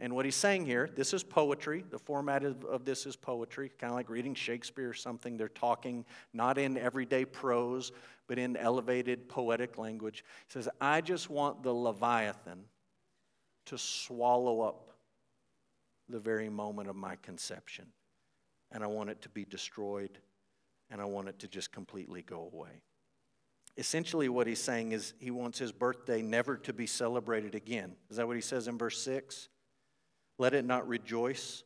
[0.00, 1.84] And what he's saying here, this is poetry.
[1.90, 5.36] The format of, of this is poetry, kind of like reading Shakespeare or something.
[5.36, 7.92] They're talking not in everyday prose,
[8.26, 10.24] but in elevated poetic language.
[10.46, 12.64] He says, I just want the Leviathan
[13.66, 14.92] to swallow up
[16.08, 17.86] the very moment of my conception.
[18.72, 20.18] And I want it to be destroyed,
[20.90, 22.82] and I want it to just completely go away.
[23.76, 27.94] Essentially, what he's saying is he wants his birthday never to be celebrated again.
[28.10, 29.48] Is that what he says in verse 6?
[30.38, 31.64] Let it not rejoice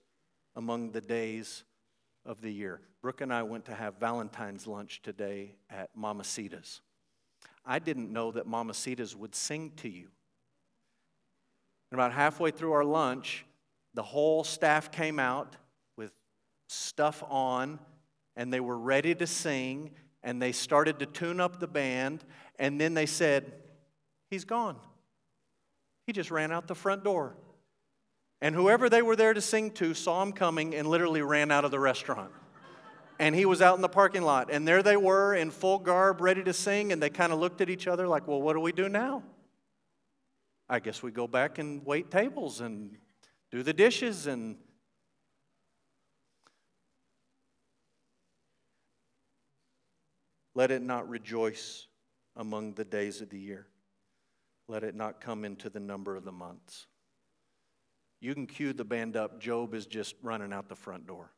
[0.57, 1.65] among the days
[2.25, 2.81] of the year.
[3.03, 6.81] Brooke and I went to have Valentine's lunch today at Mama Sita's.
[7.67, 10.09] I didn't know that Mama Sita's would sing to you.
[11.91, 13.45] And about halfway through our lunch,
[13.95, 15.57] the whole staff came out
[15.97, 16.13] with
[16.69, 17.79] stuff on,
[18.37, 19.91] and they were ready to sing.
[20.25, 22.25] and they started to tune up the band,
[22.57, 23.53] and then they said,
[24.31, 24.77] He's gone.
[26.07, 27.35] He just ran out the front door.
[28.43, 31.65] And whoever they were there to sing to saw him coming and literally ran out
[31.65, 32.33] of the restaurant.
[33.21, 34.51] And he was out in the parking lot.
[34.51, 36.91] And there they were in full garb, ready to sing.
[36.91, 39.23] And they kind of looked at each other like, well, what do we do now?
[40.69, 42.97] I guess we go back and wait tables and
[43.53, 44.57] do the dishes and
[50.55, 51.87] Let it not rejoice
[52.37, 53.69] among the days of the year.
[54.69, 56.89] Let it not come into the number of the months.
[58.23, 59.41] You can cue the band up.
[59.41, 61.33] Job is just running out the front door.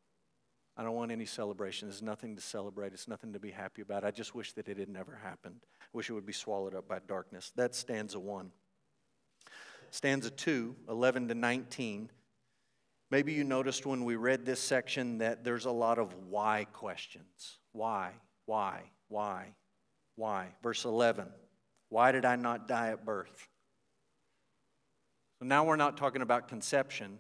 [0.76, 1.88] I don't want any celebration.
[1.88, 2.92] There's nothing to celebrate.
[2.92, 4.04] It's nothing to be happy about.
[4.04, 5.60] I just wish that it had never happened.
[5.80, 7.52] I wish it would be swallowed up by darkness.
[7.56, 8.50] That's stanza one.
[9.92, 12.10] Stanza two, 11 to 19.
[13.10, 17.60] Maybe you noticed when we read this section that there's a lot of why questions.
[17.72, 18.10] Why?
[18.44, 18.82] Why?
[19.08, 19.54] Why?
[20.16, 20.48] Why?
[20.62, 21.28] Verse 11
[21.88, 23.48] Why did I not die at birth?
[25.38, 27.18] So now we're not talking about conception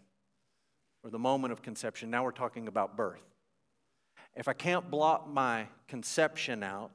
[1.02, 2.10] or the moment of conception.
[2.10, 3.22] Now we're talking about birth.
[4.34, 6.92] If I can't blot my conception out,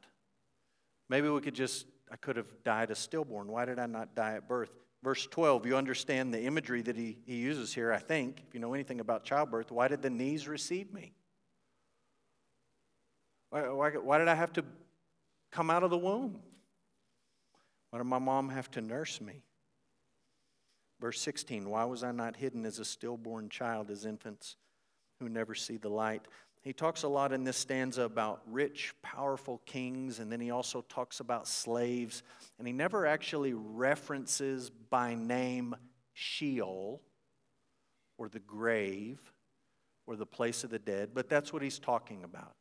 [1.10, 3.47] maybe we could just, I could have died a stillborn.
[3.47, 4.71] Why did I not die at birth?
[5.01, 8.60] Verse 12, you understand the imagery that he, he uses here, I think, if you
[8.60, 9.71] know anything about childbirth.
[9.71, 11.13] Why did the knees receive me?
[13.49, 14.65] Why, why, why did I have to
[15.51, 16.39] come out of the womb?
[17.91, 19.43] Why did my mom have to nurse me?
[20.99, 24.55] Verse 16 Why was I not hidden as a stillborn child, as infants
[25.19, 26.27] who never see the light?
[26.62, 30.83] He talks a lot in this stanza about rich, powerful kings, and then he also
[30.89, 32.21] talks about slaves.
[32.57, 35.75] And he never actually references by name
[36.13, 37.01] Sheol
[38.17, 39.19] or the grave
[40.05, 42.55] or the place of the dead, but that's what he's talking about.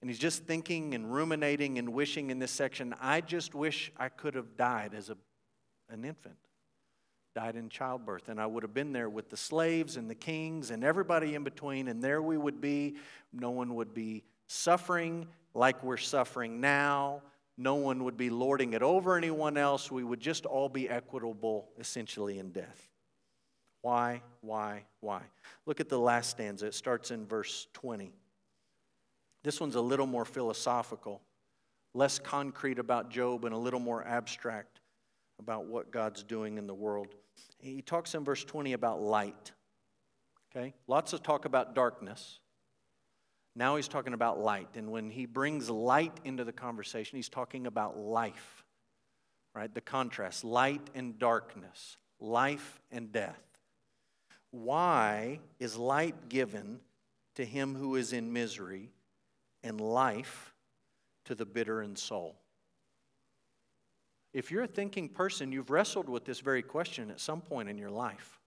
[0.00, 4.08] And he's just thinking and ruminating and wishing in this section, I just wish I
[4.08, 5.16] could have died as a,
[5.90, 6.38] an infant,
[7.38, 8.28] died in childbirth.
[8.28, 11.44] And I would have been there with the slaves and the kings and everybody in
[11.44, 11.86] between.
[11.86, 12.96] And there we would be.
[13.32, 17.22] No one would be suffering like we're suffering now.
[17.56, 19.88] No one would be lording it over anyone else.
[19.88, 22.88] We would just all be equitable, essentially, in death.
[23.82, 25.22] Why, why, why?
[25.64, 26.66] Look at the last stanza.
[26.66, 28.12] It starts in verse 20.
[29.44, 31.22] This one's a little more philosophical,
[31.94, 34.80] less concrete about Job, and a little more abstract
[35.38, 37.14] about what God's doing in the world.
[37.58, 39.52] He talks in verse 20 about light.
[40.50, 40.74] Okay?
[40.86, 42.40] Lots of talk about darkness.
[43.54, 44.68] Now he's talking about light.
[44.74, 48.64] And when he brings light into the conversation, he's talking about life.
[49.54, 49.72] Right?
[49.72, 53.42] The contrast light and darkness, life and death.
[54.50, 56.80] Why is light given
[57.38, 58.90] to him who is in misery
[59.62, 60.54] and life
[61.24, 62.36] to the bitter in soul.
[64.32, 67.78] If you're a thinking person, you've wrestled with this very question at some point in
[67.78, 68.38] your life.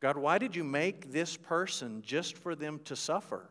[0.00, 3.48] God, why did you make this person just for them to suffer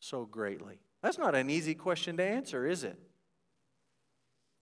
[0.00, 0.78] so greatly?
[1.02, 2.98] That's not an easy question to answer, is it?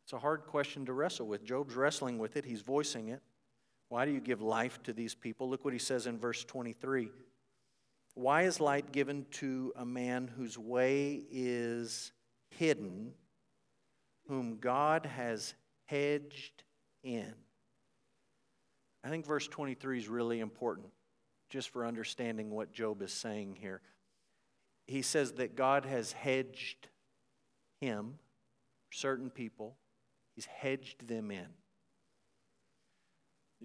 [0.05, 1.45] It's a hard question to wrestle with.
[1.45, 3.23] Job's wrestling with it, he's voicing it.
[3.89, 5.49] Why do you give life to these people?
[5.49, 7.11] Look what he says in verse 23.
[8.15, 12.13] Why is light given to a man whose way is
[12.51, 13.13] hidden,
[14.29, 15.55] whom God has
[15.87, 16.65] hedged
[17.03, 17.33] in?
[19.05, 20.89] I think verse 23 is really important
[21.51, 23.81] just for understanding what Job is saying here.
[24.87, 26.89] He says that God has hedged
[27.81, 28.19] him,
[28.91, 29.77] certain people,
[30.35, 31.47] He's hedged them in.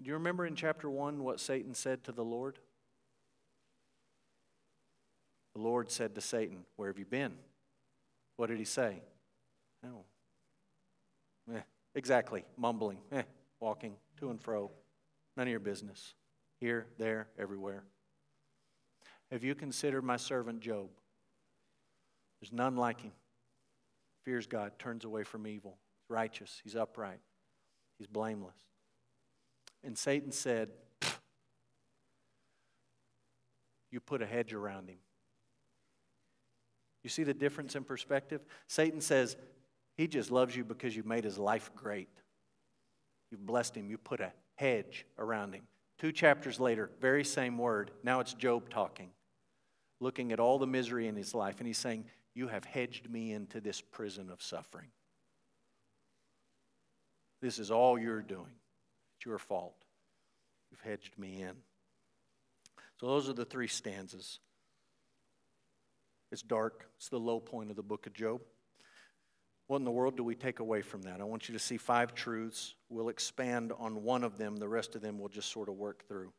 [0.00, 2.58] Do you remember in chapter 1 what Satan said to the Lord?
[5.54, 7.32] The Lord said to Satan, Where have you been?
[8.36, 9.02] What did he say?
[9.84, 10.04] Oh.
[11.54, 11.60] Eh,
[11.94, 13.22] exactly, mumbling, eh,
[13.60, 14.70] walking to and fro.
[15.36, 16.14] None of your business.
[16.60, 17.84] Here, there, everywhere.
[19.30, 20.88] Have you considered my servant Job?
[22.40, 23.12] There's none like him.
[24.24, 25.78] Fears God, turns away from evil.
[26.02, 27.20] He's righteous, he's upright,
[27.98, 28.56] he's blameless.
[29.84, 30.70] And Satan said,
[33.90, 34.98] You put a hedge around him.
[37.02, 38.42] You see the difference in perspective?
[38.66, 39.36] Satan says,
[39.98, 42.08] He just loves you because you've made his life great.
[43.30, 45.64] You've blessed him, you put a hedge around him.
[45.98, 47.90] Two chapters later, very same word.
[48.04, 49.10] Now it's Job talking,
[50.00, 53.32] looking at all the misery in his life, and he's saying, You have hedged me
[53.32, 54.88] into this prison of suffering.
[57.42, 58.54] This is all you're doing.
[59.16, 59.84] It's your fault.
[60.70, 61.56] You've hedged me in.
[63.00, 64.38] So, those are the three stanzas.
[66.30, 66.88] It's dark.
[66.98, 68.42] It's the low point of the book of Job.
[69.68, 71.20] What in the world do we take away from that?
[71.20, 72.74] I want you to see five truths.
[72.88, 76.08] We'll expand on one of them, the rest of them we'll just sort of work
[76.08, 76.32] through.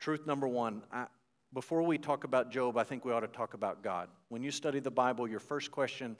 [0.00, 1.06] Truth number one I,
[1.52, 4.08] before we talk about Job, I think we ought to talk about God.
[4.30, 6.16] When you study the Bible, your first question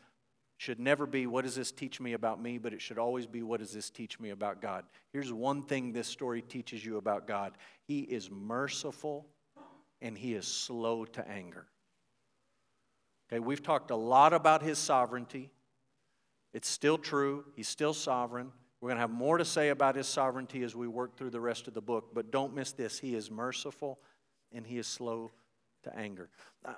[0.59, 2.59] should never be, What does this teach me about me?
[2.59, 4.85] but it should always be, What does this teach me about God?
[5.15, 7.55] Here's one thing this story teaches you about God
[7.87, 9.27] He is merciful
[10.03, 11.67] and He is slow to anger.
[13.33, 15.51] Okay, we've talked a lot about His sovereignty.
[16.57, 18.51] It's still true, He's still sovereign.
[18.81, 21.41] We're going to have more to say about His sovereignty as we work through the
[21.41, 23.99] rest of the book, but don't miss this He is merciful
[24.53, 25.33] and He is slow
[25.83, 26.31] to anger.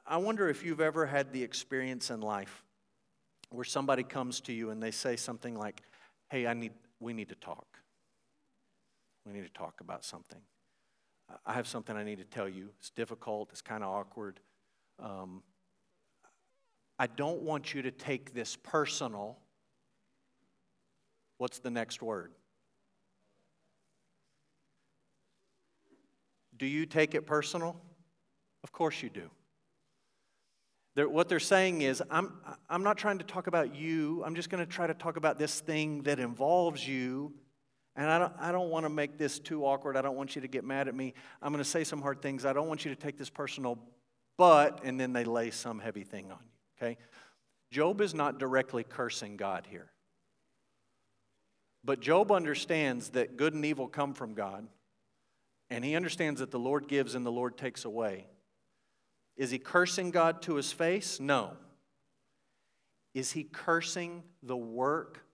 [0.05, 2.65] I wonder if you've ever had the experience in life
[3.51, 5.83] where somebody comes to you and they say something like,
[6.29, 7.79] Hey, I need, we need to talk.
[9.25, 10.41] We need to talk about something.
[11.47, 12.71] I have something I need to tell you.
[12.81, 14.41] It's difficult, it's kind of awkward.
[15.01, 15.45] Um,
[16.99, 19.39] I don't want you to take this personal.
[21.39, 22.33] What's the next word?
[26.57, 27.81] Do you take it personal?
[28.65, 29.31] Of course you do.
[30.97, 32.33] They're, what they're saying is, I'm,
[32.69, 34.23] I'm not trying to talk about you.
[34.27, 37.33] I'm just going to try to talk about this thing that involves you.
[37.95, 39.97] And I don't, I don't want to make this too awkward.
[39.97, 41.15] I don't want you to get mad at me.
[41.41, 42.45] I'm going to say some hard things.
[42.45, 43.79] I don't want you to take this personal,
[44.37, 46.99] but, and then they lay some heavy thing on you, okay?
[47.71, 49.93] Job is not directly cursing God here.
[51.85, 54.67] But Job understands that good and evil come from God,
[55.71, 58.27] and he understands that the Lord gives and the Lord takes away.
[59.37, 61.21] Is he cursing God to his face?
[61.21, 61.53] No.
[63.15, 65.25] Is he cursing the work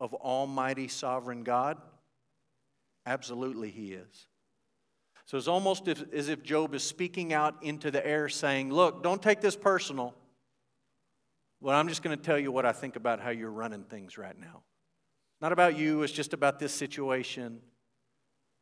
[0.00, 1.78] of Almighty Sovereign God?
[3.06, 4.26] Absolutely, he is.
[5.26, 9.22] So it's almost as if Job is speaking out into the air saying, Look, don't
[9.22, 10.14] take this personal.
[11.60, 14.18] Well, I'm just going to tell you what I think about how you're running things
[14.18, 14.62] right now.
[15.42, 17.60] Not about you, it's just about this situation.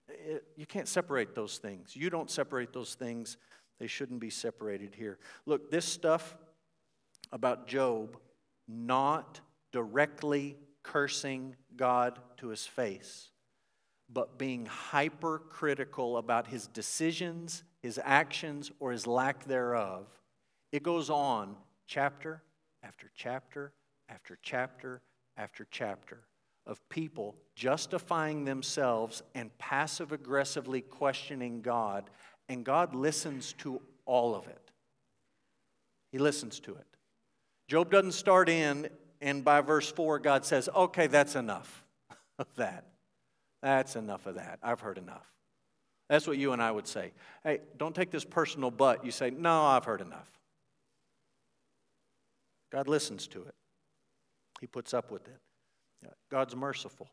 [0.09, 1.95] It, you can't separate those things.
[1.95, 3.37] You don't separate those things.
[3.78, 5.18] They shouldn't be separated here.
[5.45, 6.39] Look, this stuff
[7.33, 8.16] about Job
[8.66, 9.41] not
[9.72, 13.28] directly cursing God to his face,
[14.09, 20.07] but being hypercritical about his decisions, his actions, or his lack thereof.
[20.72, 21.57] It goes on
[21.87, 22.43] chapter
[22.83, 23.74] after chapter
[24.09, 25.03] after chapter
[25.37, 26.24] after chapter
[26.67, 32.11] of people justifying themselves and passive aggressively questioning God
[32.51, 34.73] and God listens to all of it.
[36.11, 36.87] He listens to it.
[37.69, 38.89] Job doesn't start in,
[39.21, 41.85] and by verse 4, God says, Okay, that's enough
[42.41, 42.87] of that.
[43.63, 44.59] That's enough of that.
[44.65, 45.27] I've heard enough.
[46.09, 47.13] That's what you and I would say.
[47.45, 49.05] Hey, don't take this personal but.
[49.05, 50.29] You say, No, I've heard enough.
[52.73, 53.55] God listens to it,
[54.61, 55.39] He puts up with it.
[56.31, 57.09] God's merciful.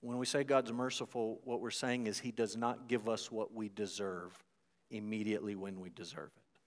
[0.00, 3.54] When we say God's merciful, what we're saying is He does not give us what
[3.54, 4.32] we deserve
[4.90, 6.60] immediately when we deserve it.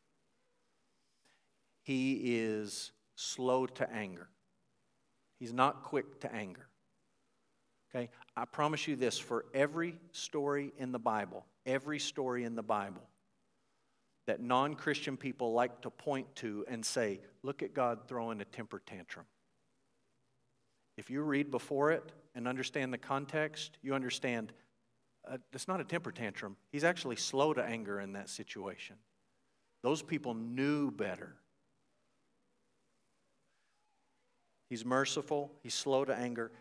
[1.84, 4.30] He is slow to anger,
[5.40, 6.68] He's not quick to anger.
[7.94, 8.10] Okay?
[8.38, 13.02] I promise you this for every story in the Bible, every story in the Bible
[14.28, 18.46] that non Christian people like to point to and say, look at God throwing a
[18.46, 19.26] temper tantrum.
[21.00, 24.52] If you read before it and understand the context, you understand
[25.26, 26.58] uh, it's not a temper tantrum.
[26.74, 28.98] He's actually slow to anger in that situation.
[29.82, 31.36] Those people knew better.
[34.70, 36.52] He's merciful, he's slow to anger.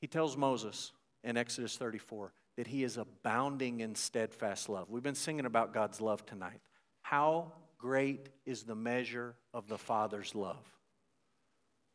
[0.00, 0.92] He tells Moses
[1.24, 4.88] in Exodus 34 that he is abounding in steadfast love.
[4.90, 6.60] We've been singing about God's love tonight.
[7.02, 10.64] How great is the measure of the Father's love?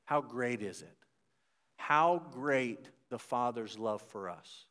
[0.03, 1.04] How great is it?
[1.77, 4.65] How great the Father's love for us.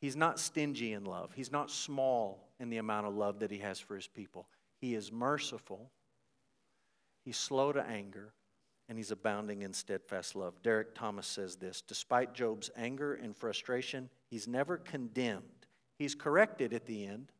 [0.00, 3.58] He's not stingy in love, He's not small in the amount of love that He
[3.58, 4.48] has for His people.
[4.80, 5.90] He is merciful,
[7.24, 8.32] He's slow to anger,
[8.88, 10.62] and He's abounding in steadfast love.
[10.62, 15.42] Derek Thomas says this Despite Job's anger and frustration, He's never condemned.
[15.98, 17.32] He's corrected at the end.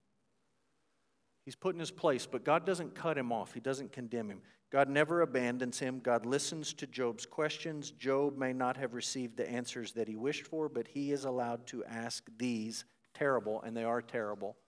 [1.48, 3.54] He's put in his place, but God doesn't cut him off.
[3.54, 4.42] He doesn't condemn him.
[4.70, 5.98] God never abandons him.
[5.98, 7.90] God listens to Job's questions.
[7.90, 11.66] Job may not have received the answers that he wished for, but he is allowed
[11.68, 12.84] to ask these
[13.14, 14.58] terrible, and they are terrible,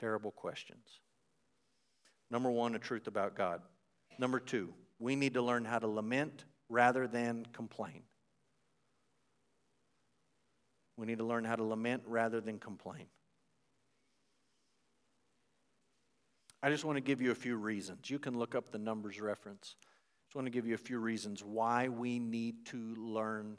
[0.00, 1.00] terrible questions.
[2.30, 3.60] Number one, a truth about God.
[4.18, 8.02] Number two, we need to learn how to lament rather than complain.
[10.96, 13.08] We need to learn how to lament rather than complain.
[16.64, 18.08] I just want to give you a few reasons.
[18.08, 19.76] You can look up the numbers reference.
[19.82, 19.84] I
[20.26, 23.58] just want to give you a few reasons why we need to learn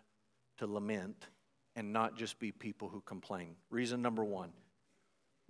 [0.58, 1.28] to lament
[1.76, 3.58] and not just be people who complain.
[3.70, 4.50] Reason number one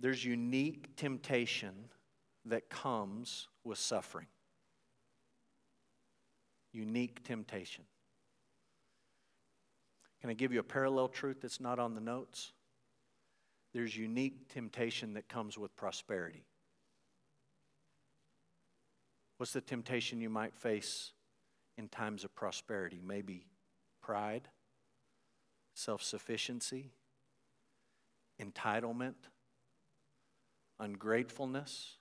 [0.00, 1.72] there's unique temptation
[2.44, 4.26] that comes with suffering.
[6.74, 7.84] Unique temptation.
[10.20, 12.52] Can I give you a parallel truth that's not on the notes?
[13.72, 16.44] There's unique temptation that comes with prosperity.
[19.36, 21.12] What's the temptation you might face
[21.76, 23.00] in times of prosperity?
[23.04, 23.46] Maybe
[24.02, 24.48] pride,
[25.74, 26.92] self sufficiency,
[28.40, 29.14] entitlement,
[30.78, 31.96] ungratefulness.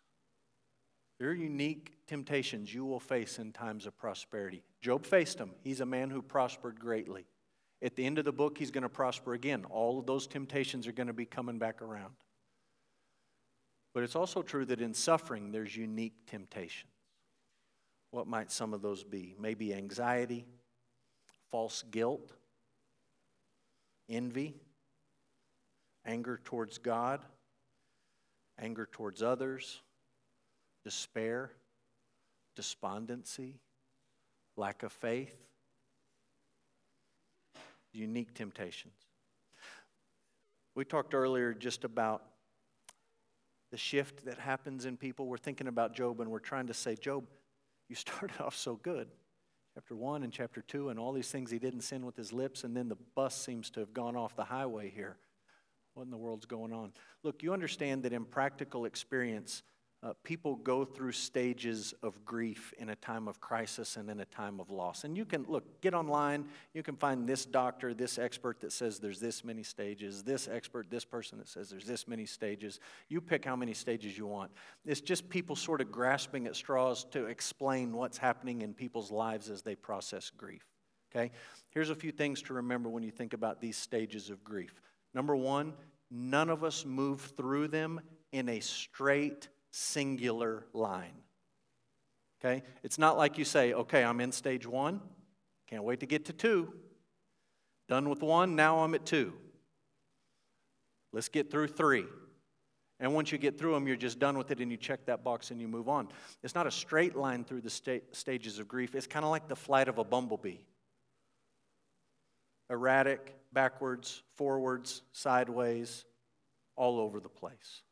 [1.19, 4.63] There are unique temptations you will face in times of prosperity.
[4.81, 5.51] Job faced them.
[5.63, 7.25] He's a man who prospered greatly.
[7.81, 9.65] At the end of the book, he's going to prosper again.
[9.69, 12.15] All of those temptations are going to be coming back around.
[13.93, 16.91] But it's also true that in suffering, there's unique temptations.
[18.15, 19.35] What might some of those be?
[19.37, 20.45] Maybe anxiety,
[21.51, 22.31] false guilt,
[24.07, 24.55] envy,
[26.05, 27.19] anger towards God,
[28.57, 29.81] anger towards others,
[30.85, 31.51] despair,
[32.55, 33.59] despondency,
[34.55, 35.35] lack of faith,
[37.91, 38.93] unique temptations.
[40.73, 42.23] We talked earlier just about
[43.71, 45.27] the shift that happens in people.
[45.27, 47.25] We're thinking about Job and we're trying to say, Job,
[47.89, 49.07] you started off so good.
[49.73, 52.63] Chapter 1 and chapter 2, and all these things he didn't sin with his lips,
[52.63, 55.17] and then the bus seems to have gone off the highway here.
[55.95, 56.93] What in the world's going on?
[57.23, 59.63] Look, you understand that in practical experience,
[60.05, 64.25] uh, people go through stages of grief in a time of crisis and in a
[64.25, 65.03] time of loss.
[65.03, 66.45] And you can, look, get online,
[66.75, 70.91] you can find this doctor, this expert that says there's this many stages, this expert,
[70.91, 72.79] this person that says there's this many stages.
[73.09, 74.51] You pick how many stages you want.
[74.85, 79.49] It's just people sort of grasping at straws to explain what's happening in people's lives
[79.49, 80.67] as they process grief.
[81.15, 81.31] Okay?
[81.71, 84.79] Here's a few things to remember when you think about these stages of grief.
[85.15, 85.73] Number one,
[86.11, 88.01] none of us move through them
[88.31, 91.11] in a straight, singular line.
[92.39, 92.63] Okay?
[92.83, 95.01] It's not like you say, okay, I'm in stage one,
[95.67, 96.73] can't wait to get to two.
[97.89, 99.33] Done with one, now I'm at two.
[101.11, 102.05] Let's get through three.
[102.99, 105.23] And once you get through them, you're just done with it and you check that
[105.23, 106.07] box and you move on.
[106.41, 109.47] It's not a straight line through the sta- stages of grief, it's kind of like
[109.49, 110.57] the flight of a bumblebee
[112.71, 116.03] erratic, backwards, forwards, sideways,
[116.75, 117.83] all over the place.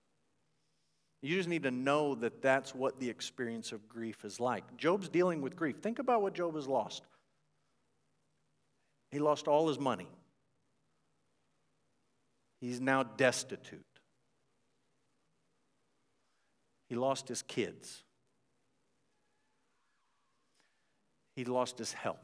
[1.24, 4.76] You just need to know that that's what the experience of grief is like.
[4.76, 5.78] Job's dealing with grief.
[5.82, 7.04] Think about what Job has lost.
[9.10, 10.10] He lost all his money.
[12.60, 13.86] He's now destitute.
[16.90, 18.04] He lost his kids.
[21.38, 22.18] He lost his health.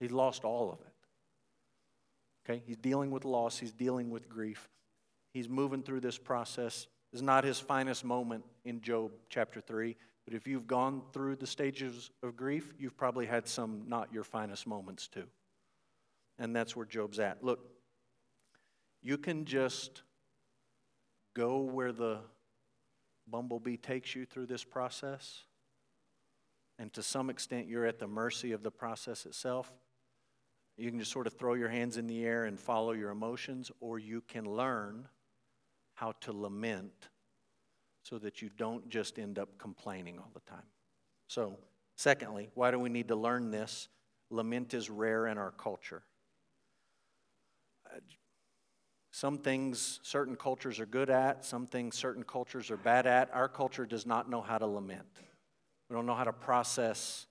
[0.00, 0.94] He lost all of it.
[2.50, 2.62] Okay?
[2.66, 4.70] He's dealing with loss, he's dealing with grief.
[5.36, 6.86] He's moving through this process.
[7.12, 11.46] It's not his finest moment in Job chapter 3, but if you've gone through the
[11.46, 15.26] stages of grief, you've probably had some not your finest moments too.
[16.38, 17.44] And that's where Job's at.
[17.44, 17.60] Look,
[19.02, 20.04] you can just
[21.34, 22.20] go where the
[23.28, 25.42] bumblebee takes you through this process,
[26.78, 29.70] and to some extent, you're at the mercy of the process itself.
[30.78, 33.70] You can just sort of throw your hands in the air and follow your emotions,
[33.80, 35.08] or you can learn
[35.96, 37.08] how to lament
[38.02, 40.62] so that you don't just end up complaining all the time.
[41.26, 41.58] So,
[41.96, 43.88] secondly, why do we need to learn this?
[44.30, 46.02] Lament is rare in our culture.
[49.10, 53.32] Some things certain cultures are good at, some things certain cultures are bad at.
[53.32, 55.08] Our culture does not know how to lament.
[55.88, 57.26] We don't know how to process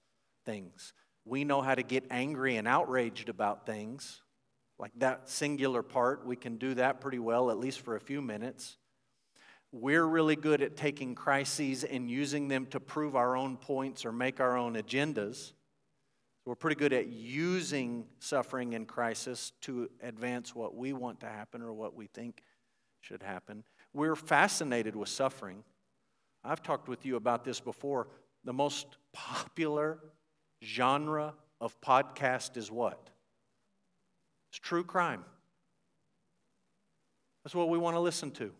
[0.46, 0.94] things.
[1.26, 4.22] We know how to get angry and outraged about things.
[4.78, 8.22] Like that singular part, we can do that pretty well, at least for a few
[8.22, 8.78] minutes.
[9.72, 14.12] We're really good at taking crises and using them to prove our own points or
[14.12, 15.54] make our own agendas.
[16.46, 21.62] We're pretty good at using suffering and crisis to advance what we want to happen
[21.62, 22.44] or what we think
[23.02, 23.64] should happen.
[23.94, 25.64] We're fascinated with suffering.
[26.44, 28.08] I've talked with you about this before.
[28.44, 30.00] The most popular
[30.64, 33.10] genre of podcast is what?
[34.56, 35.26] It's true crime.
[37.44, 38.54] That's what we want to listen to.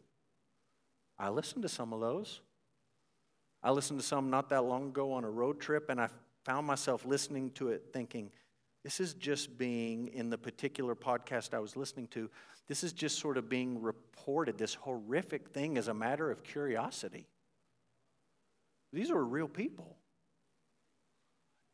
[1.18, 2.42] I listened to some of those.
[3.64, 6.10] I listened to some not that long ago on a road trip, and I
[6.44, 8.30] found myself listening to it thinking,
[8.84, 12.30] this is just being, in the particular podcast I was listening to,
[12.68, 17.26] this is just sort of being reported, this horrific thing as a matter of curiosity.
[18.92, 19.96] These were real people.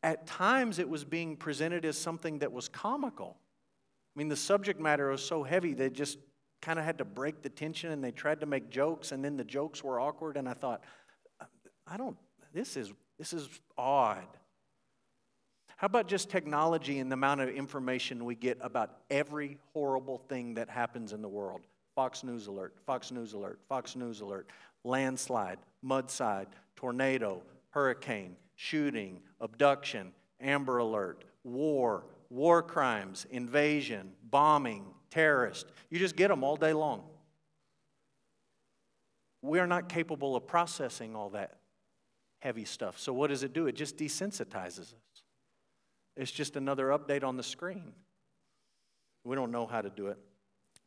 [0.03, 3.41] At times, it was being presented as something that was comical.
[4.16, 6.18] I mean, the subject matter was so heavy, they just
[6.62, 9.38] kind of had to break the tension and they tried to make jokes, and then
[9.38, 10.38] the jokes were awkward.
[10.38, 10.84] And I thought,
[11.88, 12.18] I don't,
[12.53, 14.28] this is, this is odd.
[15.78, 20.53] How about just technology and the amount of information we get about every horrible thing
[20.53, 21.62] that happens in the world?
[21.95, 24.47] Fox News alert, Fox News alert, Fox News alert,
[24.84, 27.41] landslide, mudslide, tornado,
[27.72, 35.68] hurricane, shooting, abduction, Amber Alert, war, war crimes, invasion, bombing, terrorist.
[35.90, 37.04] You just get them all day long.
[39.42, 41.58] We are not capable of processing all that
[42.40, 42.98] heavy stuff.
[42.98, 43.68] So, what does it do?
[43.68, 44.96] It just desensitizes us.
[46.16, 47.92] It's just another update on the screen.
[49.24, 50.18] We don't know how to do it.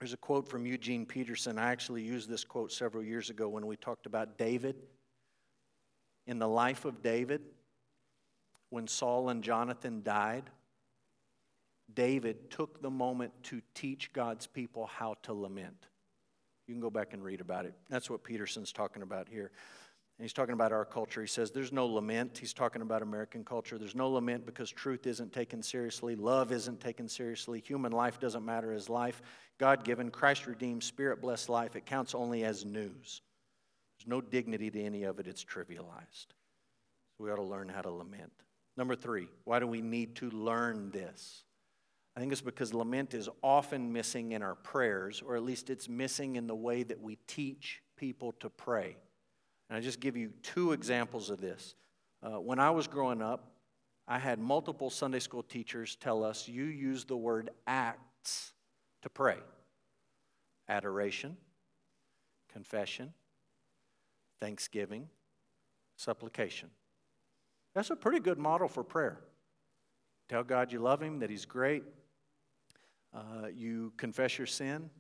[0.01, 1.59] There's a quote from Eugene Peterson.
[1.59, 4.77] I actually used this quote several years ago when we talked about David.
[6.27, 7.43] In the life of David,
[8.71, 10.51] when Saul and Jonathan died,
[11.93, 15.87] David took the moment to teach God's people how to lament.
[16.67, 17.75] You can go back and read about it.
[17.91, 19.51] That's what Peterson's talking about here.
[20.19, 21.21] And he's talking about our culture.
[21.21, 22.39] He says there's no lament.
[22.39, 23.79] He's talking about American culture.
[23.79, 28.45] There's no lament because truth isn't taken seriously, love isn't taken seriously, human life doesn't
[28.45, 29.21] matter as life.
[29.59, 33.23] God given, Christ redeemed, Spirit blessed life, it counts only as news.
[33.99, 36.29] There's no dignity to any of it, it's trivialized.
[37.17, 38.33] So we ought to learn how to lament.
[38.77, 41.44] Number three, why do we need to learn this?
[42.17, 45.89] I think it's because lament is often missing in our prayers, or at least it's
[45.89, 48.97] missing in the way that we teach people to pray.
[49.69, 51.75] And I just give you two examples of this.
[52.23, 53.51] Uh, when I was growing up,
[54.07, 58.53] I had multiple Sunday school teachers tell us you use the word acts
[59.03, 59.39] to pray
[60.69, 61.37] adoration,
[62.53, 63.13] confession,
[64.41, 65.09] thanksgiving,
[65.97, 66.71] supplication.
[67.75, 69.19] That's a pretty good model for prayer.
[70.29, 71.83] Tell God you love Him, that He's great.
[73.15, 74.91] Uh, you confess your sin.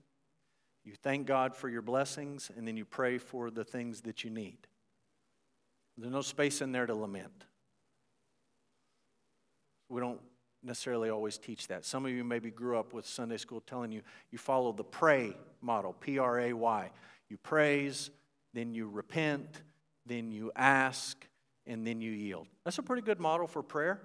[0.84, 4.30] You thank God for your blessings, and then you pray for the things that you
[4.30, 4.58] need.
[5.96, 7.46] There's no space in there to lament.
[9.88, 10.20] We don't
[10.62, 11.84] necessarily always teach that.
[11.84, 15.36] Some of you maybe grew up with Sunday school telling you you follow the pray
[15.60, 16.90] model, P R A Y.
[17.28, 18.10] You praise,
[18.52, 19.62] then you repent,
[20.06, 21.26] then you ask,
[21.66, 22.46] and then you yield.
[22.64, 24.00] That's a pretty good model for prayer.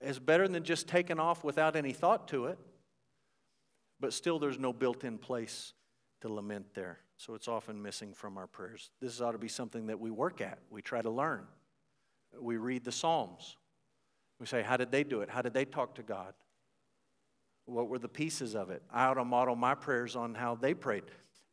[0.00, 2.58] It's better than just taking off without any thought to it.
[4.02, 5.74] But still, there's no built in place
[6.22, 6.98] to lament there.
[7.16, 8.90] So it's often missing from our prayers.
[9.00, 11.46] This ought to be something that we work at, we try to learn.
[12.38, 13.56] We read the Psalms.
[14.40, 15.30] We say, How did they do it?
[15.30, 16.34] How did they talk to God?
[17.66, 18.82] What were the pieces of it?
[18.92, 21.04] I ought to model my prayers on how they prayed.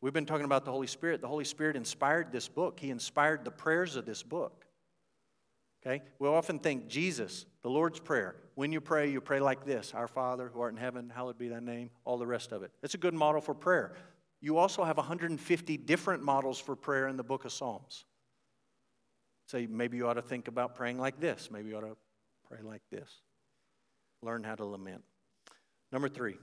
[0.01, 1.21] We've been talking about the Holy Spirit.
[1.21, 4.65] The Holy Spirit inspired this book, He inspired the prayers of this book.
[5.85, 6.03] Okay?
[6.19, 8.35] We often think Jesus, the Lord's Prayer.
[8.55, 11.47] When you pray, you pray like this Our Father who art in heaven, hallowed be
[11.47, 12.71] thy name, all the rest of it.
[12.83, 13.93] It's a good model for prayer.
[14.41, 18.05] You also have 150 different models for prayer in the book of Psalms.
[19.47, 21.49] Say, so maybe you ought to think about praying like this.
[21.51, 21.97] Maybe you ought to
[22.49, 23.09] Pray like this.
[24.21, 25.03] Learn how to lament.
[25.91, 26.37] Number three,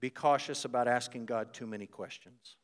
[0.00, 2.56] be cautious about asking God too many questions.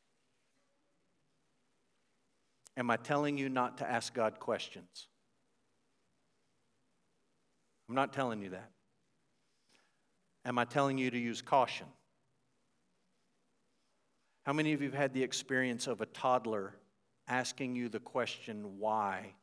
[2.77, 5.07] Am I telling you not to ask God questions?
[7.87, 8.71] I'm not telling you that.
[10.45, 11.87] Am I telling you to use caution?
[14.45, 16.75] How many of you have had the experience of a toddler
[17.27, 19.33] asking you the question, why,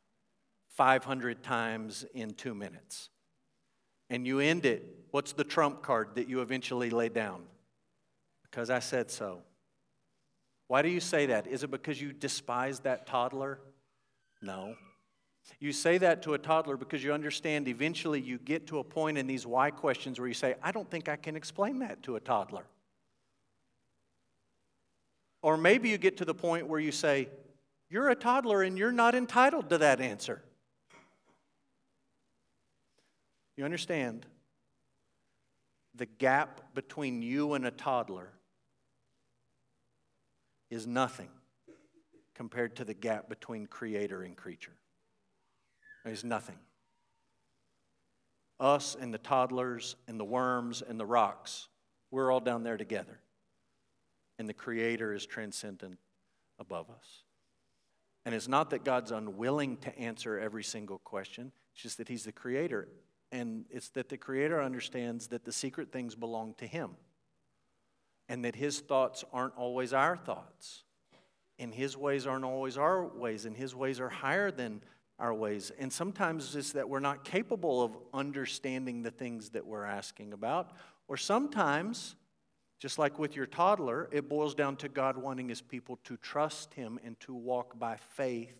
[0.77, 3.11] 500 times in two minutes.
[4.11, 7.43] And you end it, what's the trump card that you eventually lay down?
[8.43, 9.43] Because I said so.
[10.69, 11.47] Why do you say that?
[11.47, 13.59] Is it because you despise that toddler?
[14.41, 14.75] No.
[15.61, 19.19] You say that to a toddler because you understand eventually you get to a point
[19.19, 22.17] in these why questions where you say, I don't think I can explain that to
[22.17, 22.65] a toddler.
[25.43, 27.29] Or maybe you get to the point where you say,
[27.91, 30.43] You're a toddler and you're not entitled to that answer.
[33.57, 34.27] You understand?
[35.95, 38.31] The gap between you and a toddler
[40.71, 41.29] is nothing
[42.35, 44.73] compared to the gap between creator and creature.
[46.05, 46.59] There's nothing.
[48.59, 51.69] Us and the toddlers and the worms and the rocks,
[52.11, 53.21] we're all down there together.
[54.39, 55.99] And the creator is transcendent
[56.59, 57.25] above us.
[58.25, 62.25] And it's not that God's unwilling to answer every single question, it's just that He's
[62.25, 62.89] the creator
[63.33, 66.91] and it's that the Creator understands that the secret things belong to Him.
[68.29, 70.85] And that His thoughts aren't always our thoughts.
[71.59, 73.47] And His ways aren't always our ways.
[73.47, 74.83] And His ways are higher than
[75.23, 75.71] our ways.
[75.79, 80.73] And sometimes it's that we're not capable of understanding the things that we're asking about.
[81.07, 82.17] Or sometimes,
[82.81, 86.75] just like with your toddler, it boils down to God wanting his people to trust
[86.75, 88.57] him and to walk by faith,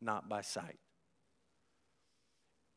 [0.00, 0.78] not by sight.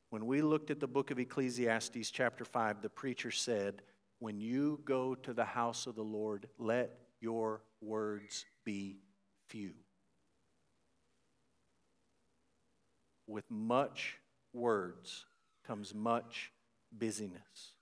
[0.10, 3.82] When we looked at the book of Ecclesiastes, chapter 5, the preacher said,
[4.20, 8.98] When you go to the house of the Lord, let your words be
[9.48, 9.72] few.
[13.30, 14.18] With much
[14.54, 15.28] words
[15.64, 16.52] comes much
[16.92, 17.74] busyness.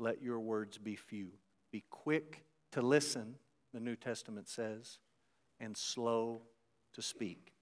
[0.00, 1.28] Let your words be few.
[1.70, 3.36] Be quick to listen,
[3.72, 4.98] the New Testament says,
[5.60, 6.42] and slow
[6.94, 7.52] to speak.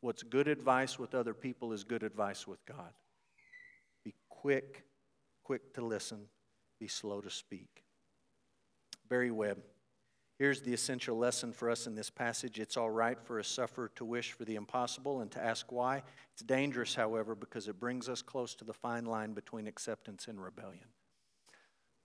[0.00, 2.92] What's good advice with other people is good advice with God.
[4.04, 4.82] Be quick,
[5.44, 6.22] quick to listen,
[6.80, 7.84] be slow to speak.
[9.08, 9.58] Barry Webb.
[10.36, 12.58] Here's the essential lesson for us in this passage.
[12.58, 16.02] It's all right for a sufferer to wish for the impossible and to ask why.
[16.32, 20.42] It's dangerous, however, because it brings us close to the fine line between acceptance and
[20.42, 20.88] rebellion.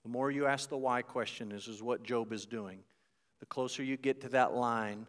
[0.04, 2.80] The more you ask the why question, is, is what Job is doing.
[3.40, 5.08] The closer you get to that line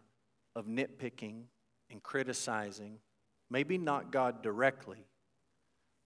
[0.56, 1.42] of nitpicking
[1.90, 2.98] and criticizing,
[3.50, 5.04] maybe not God directly,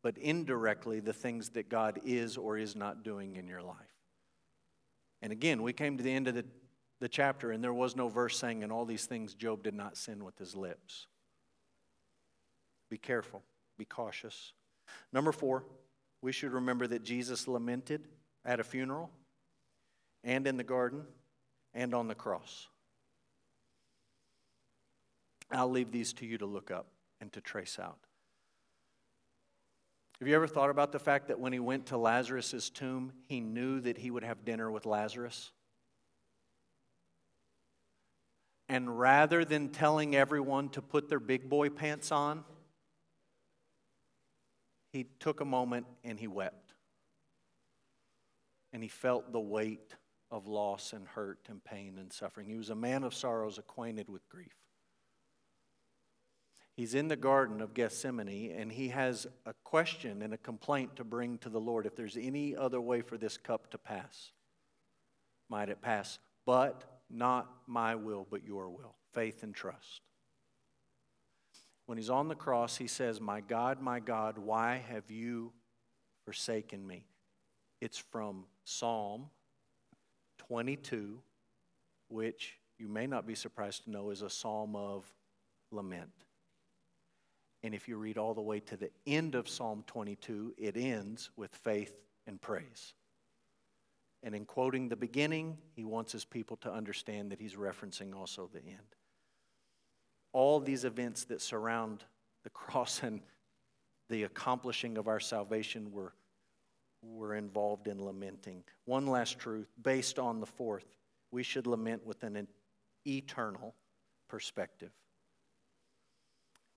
[0.03, 3.77] but indirectly the things that God is or is not doing in your life.
[5.23, 6.45] And again, we came to the end of the,
[7.01, 9.97] the chapter, and there was no verse saying, in all these things, Job did not
[9.97, 11.07] sin with his lips.
[12.89, 13.43] Be careful,
[13.77, 14.53] be cautious.
[15.13, 15.65] Number four,
[16.23, 18.09] we should remember that Jesus lamented
[18.45, 19.11] at a funeral
[20.23, 21.03] and in the garden
[21.75, 22.69] and on the cross.
[25.51, 26.87] I'll leave these to you to look up
[27.21, 27.99] and to trace out.
[30.21, 33.41] Have you ever thought about the fact that when he went to Lazarus' tomb, he
[33.41, 35.51] knew that he would have dinner with Lazarus?
[38.69, 42.45] And rather than telling everyone to put their big boy pants on,
[44.93, 46.73] he took a moment and he wept.
[48.73, 49.95] And he felt the weight
[50.31, 52.49] of loss and hurt and pain and suffering.
[52.49, 54.57] He was a man of sorrows, acquainted with grief.
[56.77, 61.05] He's in the Garden of Gethsemane and he has a question and a complaint to
[61.05, 61.87] bring to the Lord.
[61.87, 64.33] If there's any other way for this cup to pass,
[65.49, 66.19] might it pass?
[66.45, 68.95] But not my will, but your will.
[69.13, 70.03] Faith and trust.
[71.87, 75.53] When he's on the cross, he says, My God, my God, why have you
[76.25, 77.05] forsaken me?
[77.81, 79.27] It's from Psalm
[80.39, 81.21] 22,
[82.09, 85.05] which you may not be surprised to know is a psalm of
[85.71, 86.11] lament.
[87.63, 91.31] And if you read all the way to the end of Psalm 22, it ends
[91.37, 91.95] with faith
[92.27, 92.95] and praise.
[94.25, 98.51] And in quoting the beginning, he wants his people to understand that he's referencing also
[98.53, 98.97] the end.
[100.33, 102.03] All these events that surround
[102.43, 103.21] the cross and
[104.09, 106.13] the accomplishing of our salvation were,
[107.03, 108.65] were involved in lamenting.
[108.85, 110.97] One last truth based on the fourth,
[111.31, 112.49] we should lament with an
[113.07, 113.77] eternal
[114.29, 114.91] perspective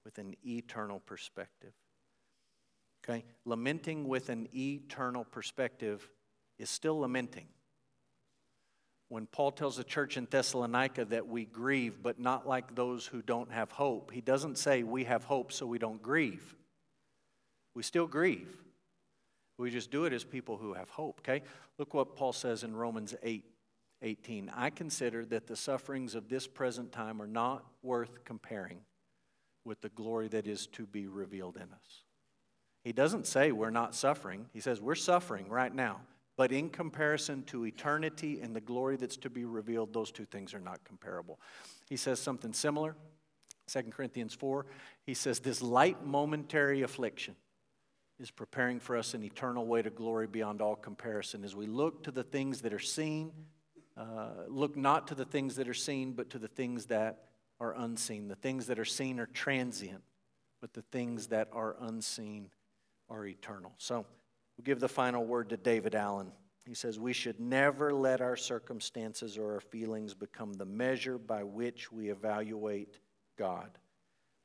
[0.08, 1.74] with an eternal perspective.
[3.04, 3.26] Okay?
[3.44, 6.10] Lamenting with an eternal perspective
[6.60, 7.48] is still lamenting.
[9.10, 13.22] When Paul tells the church in Thessalonica that we grieve, but not like those who
[13.22, 16.56] don't have hope, he doesn't say we have hope so we don't grieve.
[17.74, 18.50] We still grieve.
[19.58, 21.42] We just do it as people who have hope, okay?
[21.78, 23.44] Look what Paul says in Romans 8
[24.04, 24.52] 18.
[24.56, 28.82] I consider that the sufferings of this present time are not worth comparing
[29.66, 32.04] with the glory that is to be revealed in us.
[32.84, 36.02] He doesn't say we're not suffering, he says we're suffering right now.
[36.38, 40.54] But in comparison to eternity and the glory that's to be revealed, those two things
[40.54, 41.40] are not comparable.
[41.90, 42.96] He says something similar.
[43.68, 44.66] 2 Corinthians 4,
[45.04, 47.36] he says, This light momentary affliction
[48.20, 51.44] is preparing for us an eternal way to glory beyond all comparison.
[51.44, 53.32] As we look to the things that are seen,
[53.98, 57.26] uh, look not to the things that are seen, but to the things that
[57.60, 58.28] are unseen.
[58.28, 60.04] The things that are seen are transient,
[60.62, 62.50] but the things that are unseen
[63.10, 63.74] are eternal.
[63.78, 64.06] So
[64.58, 66.32] we'll give the final word to David Allen.
[66.66, 71.44] He says, We should never let our circumstances or our feelings become the measure by
[71.44, 73.00] which we evaluate
[73.38, 73.70] God.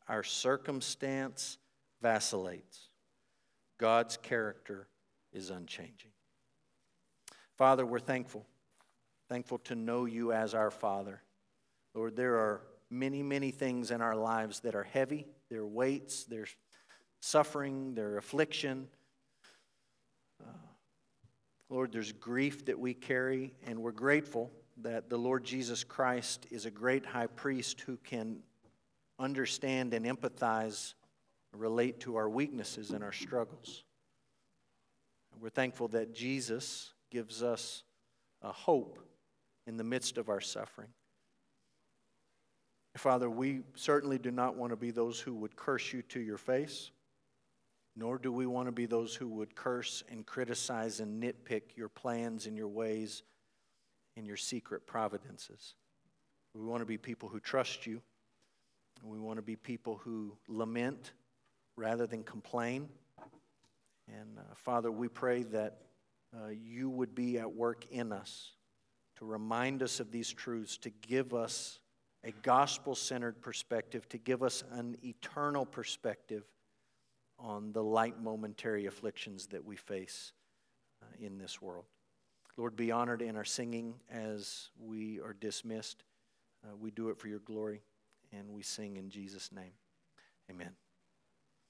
[0.09, 1.59] Our circumstance
[2.01, 2.89] vacillates,
[3.79, 4.89] God's character
[5.33, 6.11] is unchanging.
[7.57, 8.47] Father, we're thankful.
[9.29, 11.23] Thankful to know you as our Father.
[11.95, 15.27] Lord, there are many, many things in our lives that are heavy.
[15.49, 16.47] They're weights, they're
[17.21, 18.89] suffering, they're affliction.
[21.73, 24.51] Lord, there's grief that we carry, and we're grateful
[24.83, 28.41] that the Lord Jesus Christ is a great high priest who can
[29.19, 30.93] understand and empathize,
[31.57, 33.85] relate to our weaknesses and our struggles.
[35.41, 37.85] We're thankful that Jesus gives us
[38.43, 38.99] a hope
[39.67, 40.89] in the midst of our suffering.
[42.99, 46.37] Father, we certainly do not want to be those who would curse you to your
[46.37, 46.91] face,
[47.95, 51.89] nor do we want to be those who would curse and criticize and nitpick your
[51.89, 53.23] plans and your ways
[54.17, 55.75] and your secret providences.
[56.55, 58.01] We want to be people who trust you.
[59.03, 61.13] We want to be people who lament
[61.77, 62.89] rather than complain.
[64.09, 65.79] And uh, Father, we pray that
[66.35, 68.53] uh, you would be at work in us
[69.19, 71.79] to remind us of these truths, to give us
[72.25, 76.45] a gospel centered perspective, to give us an eternal perspective
[77.43, 80.33] on the light momentary afflictions that we face
[81.03, 81.85] uh, in this world.
[82.57, 86.05] Lord, be honored in our singing as we are dismissed.
[86.65, 87.83] Uh, we do it for your glory,
[88.33, 89.73] and we sing in Jesus' name.
[90.51, 90.82] Amen.